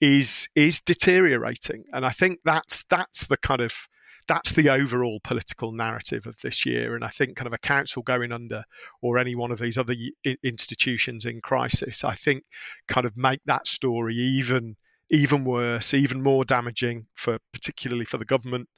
[0.00, 3.88] is is deteriorating, and I think that's that's the kind of
[4.28, 6.94] that's the overall political narrative of this year.
[6.94, 8.64] And I think kind of a council going under
[9.00, 9.94] or any one of these other
[10.42, 12.44] institutions in crisis, I think
[12.88, 14.76] kind of make that story even
[15.10, 18.68] even worse, even more damaging for particularly for the government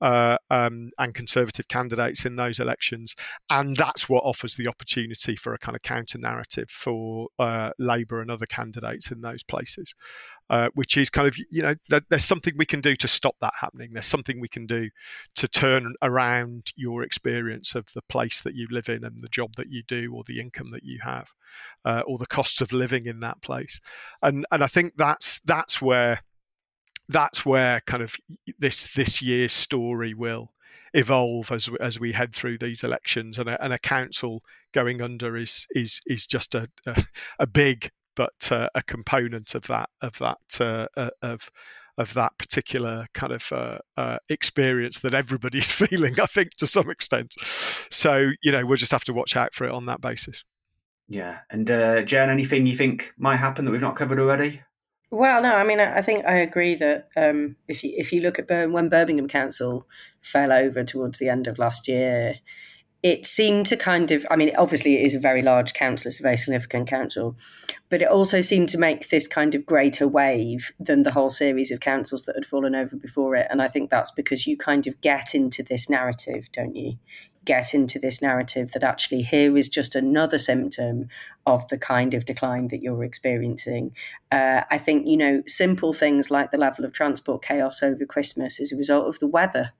[0.00, 3.14] uh, um, and Conservative candidates in those elections.
[3.50, 8.20] And that's what offers the opportunity for a kind of counter narrative for uh, Labour
[8.20, 9.94] and other candidates in those places,
[10.50, 11.74] uh, which is kind of, you know,
[12.08, 13.90] there's something we can do to stop that happening.
[13.92, 14.90] There's something we can do
[15.36, 19.54] to turn around your experience of the place that you live in and the job
[19.56, 21.28] that you do or the income that you have
[21.84, 23.80] uh, or the costs of living in that place.
[24.20, 26.22] And, and I think that's, that's where
[27.12, 28.16] that's where kind of
[28.58, 30.52] this this year's story will
[30.94, 34.42] evolve as as we head through these elections and a, and a council
[34.72, 37.04] going under is is is just a a,
[37.38, 41.50] a big but uh, a component of that of that uh, uh, of
[41.98, 46.90] of that particular kind of uh, uh, experience that everybody's feeling, I think, to some
[46.90, 47.34] extent.
[47.90, 50.42] So, you know, we'll just have to watch out for it on that basis.
[51.08, 51.40] Yeah.
[51.50, 54.62] And, uh, Jen, anything you think might happen that we've not covered already?
[55.12, 58.38] Well, no, I mean, I think I agree that um, if you if you look
[58.38, 59.86] at Bir- when Birmingham Council
[60.22, 62.36] fell over towards the end of last year,
[63.02, 66.20] it seemed to kind of, I mean, obviously it is a very large council, it's
[66.20, 67.36] a very significant council,
[67.90, 71.70] but it also seemed to make this kind of greater wave than the whole series
[71.70, 73.48] of councils that had fallen over before it.
[73.50, 76.96] And I think that's because you kind of get into this narrative, don't you?
[77.44, 81.08] get into this narrative that actually here is just another symptom
[81.46, 83.94] of the kind of decline that you're experiencing.
[84.30, 88.60] Uh, I think, you know, simple things like the level of transport chaos over Christmas
[88.60, 89.72] as a result of the weather.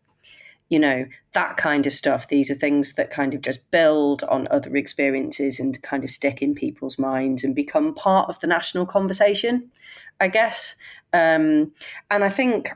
[0.69, 2.29] You know, that kind of stuff.
[2.29, 6.41] These are things that kind of just build on other experiences and kind of stick
[6.41, 9.71] in people's minds and become part of the national conversation,
[10.19, 10.77] I guess.
[11.13, 11.73] Um,
[12.11, 12.71] and I think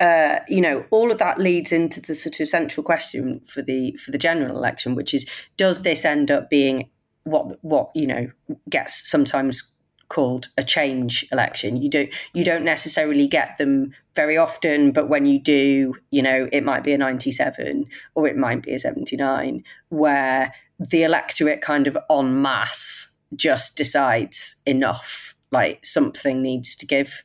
[0.00, 3.92] uh, you know, all of that leads into the sort of central question for the
[3.98, 5.26] for the general election, which is:
[5.58, 6.88] Does this end up being
[7.24, 8.30] what what you know
[8.68, 9.70] gets sometimes
[10.08, 11.80] called a change election?
[11.80, 16.48] You don't you don't necessarily get them very often, but when you do, you know,
[16.50, 21.86] it might be a ninety-seven or it might be a seventy-nine, where the electorate kind
[21.86, 27.22] of en masse just decides enough like something needs to give.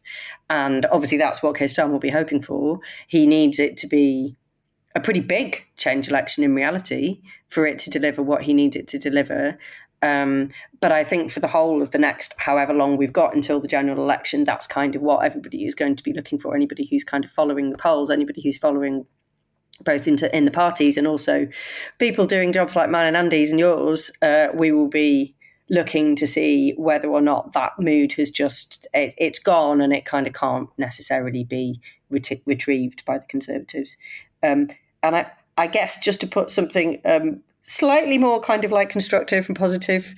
[0.50, 2.80] And obviously, that's what Keir Starmer will be hoping for.
[3.08, 4.36] He needs it to be
[4.96, 8.88] a pretty big change election in reality for it to deliver what he needs it
[8.90, 9.58] to deliver.
[10.02, 13.60] Um, but I think for the whole of the next however long we've got until
[13.60, 16.56] the general election, that's kind of what everybody is going to be looking for.
[16.56, 19.06] Anybody who's kind of following the polls, anybody who's following
[19.84, 21.48] both into in the parties and also
[22.00, 25.36] people doing jobs like mine and Andy's and yours, uh, we will be
[25.70, 30.06] looking to see whether or not that mood has just it, has gone and it
[30.06, 31.82] kind of can't necessarily be
[32.12, 33.98] ret- retrieved by the conservatives
[34.44, 34.70] um,
[35.02, 39.48] and I, I guess just to put something um, slightly more kind of like constructive
[39.48, 40.14] and positive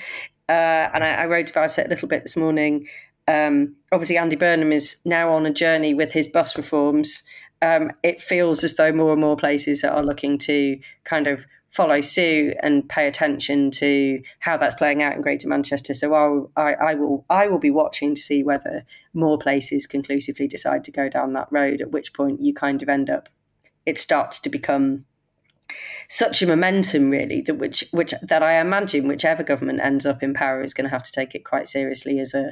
[0.49, 2.87] uh, and I, I, wrote about it a little bit this morning
[3.27, 7.23] um, obviously andy burnham is now on a journey with his bus reforms
[7.61, 12.01] um, it feels as though more and more places are looking to kind of follow
[12.01, 15.93] suit and pay attention to how that's playing out in Greater Manchester.
[15.93, 18.83] So I'll, I, I will I will be watching to see whether
[19.13, 21.81] more places conclusively decide to go down that road.
[21.81, 23.29] At which point you kind of end up,
[23.85, 25.05] it starts to become
[26.09, 30.33] such a momentum really that which which that I imagine whichever government ends up in
[30.33, 32.51] power is going to have to take it quite seriously as a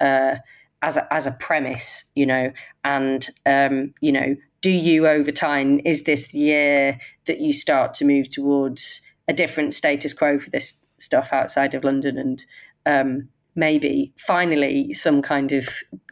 [0.00, 0.36] uh,
[0.82, 2.52] as a as a premise, you know,
[2.84, 4.36] and um, you know
[4.66, 9.32] do you over time is this the year that you start to move towards a
[9.32, 12.44] different status quo for this stuff outside of london and
[12.86, 15.68] um, maybe finally some kind of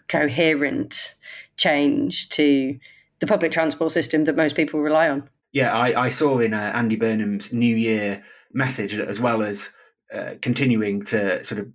[0.08, 1.14] coherent
[1.56, 2.78] change to
[3.20, 6.72] the public transport system that most people rely on yeah i, I saw in uh,
[6.74, 9.70] andy burnham's new year message as well as
[10.14, 11.72] uh, continuing to sort of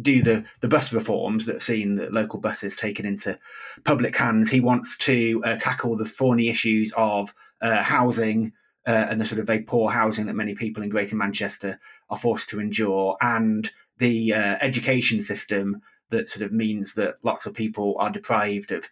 [0.00, 3.38] do the, the bus reforms that have seen the local buses taken into
[3.84, 4.48] public hands.
[4.48, 8.52] He wants to uh, tackle the thorny issues of uh, housing
[8.86, 11.78] uh, and the sort of very poor housing that many people in Greater Manchester
[12.10, 17.46] are forced to endure, and the uh, education system that sort of means that lots
[17.46, 18.88] of people are deprived of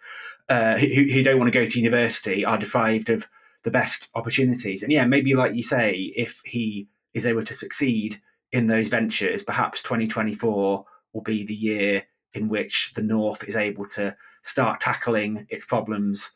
[0.49, 3.27] uh, who, who don't want to go to university are deprived of
[3.63, 4.83] the best opportunities.
[4.83, 8.21] And yeah, maybe like you say, if he is able to succeed
[8.53, 13.85] in those ventures, perhaps 2024 will be the year in which the North is able
[13.85, 16.31] to start tackling its problems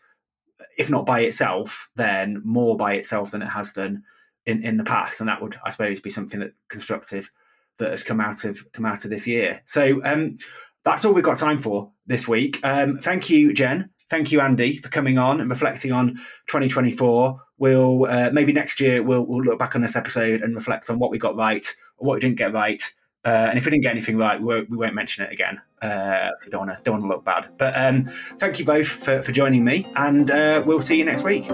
[0.76, 4.02] if not by itself, then more by itself than it has done
[4.46, 5.20] in, in the past.
[5.20, 7.30] And that would, I suppose, be something that constructive
[7.78, 9.62] that has come out of come out of this year.
[9.64, 10.38] So um,
[10.84, 12.60] that's all we've got time for this week.
[12.62, 13.90] Um, thank you, Jen.
[14.14, 16.14] Thank you, Andy, for coming on and reflecting on
[16.46, 17.42] 2024.
[17.58, 21.00] We'll uh, maybe next year we'll, we'll look back on this episode and reflect on
[21.00, 21.66] what we got right
[21.98, 22.80] or what we didn't get right.
[23.24, 25.60] Uh, and if we didn't get anything right, we won't, we won't mention it again.
[25.82, 27.48] Uh, so don't want to don't want to look bad.
[27.58, 28.04] But um,
[28.38, 31.48] thank you both for, for joining me, and uh, we'll see you next week.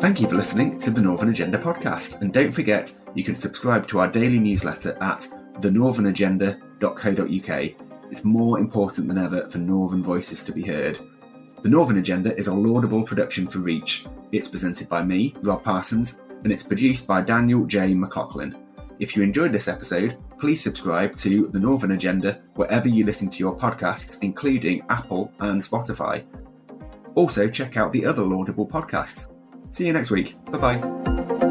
[0.00, 2.20] Thank you for listening to the Northern Agenda podcast.
[2.20, 5.26] And don't forget, you can subscribe to our daily newsletter at
[5.58, 7.89] thenorthernagenda.co.uk.
[8.10, 10.98] It's more important than ever for Northern voices to be heard.
[11.62, 14.06] The Northern Agenda is a laudable production for Reach.
[14.32, 17.94] It's presented by me, Rob Parsons, and it's produced by Daniel J.
[17.94, 18.56] McLaughlin.
[18.98, 23.38] If you enjoyed this episode, please subscribe to The Northern Agenda wherever you listen to
[23.38, 26.24] your podcasts, including Apple and Spotify.
[27.14, 29.30] Also, check out the other laudable podcasts.
[29.70, 30.36] See you next week.
[30.46, 31.49] Bye bye.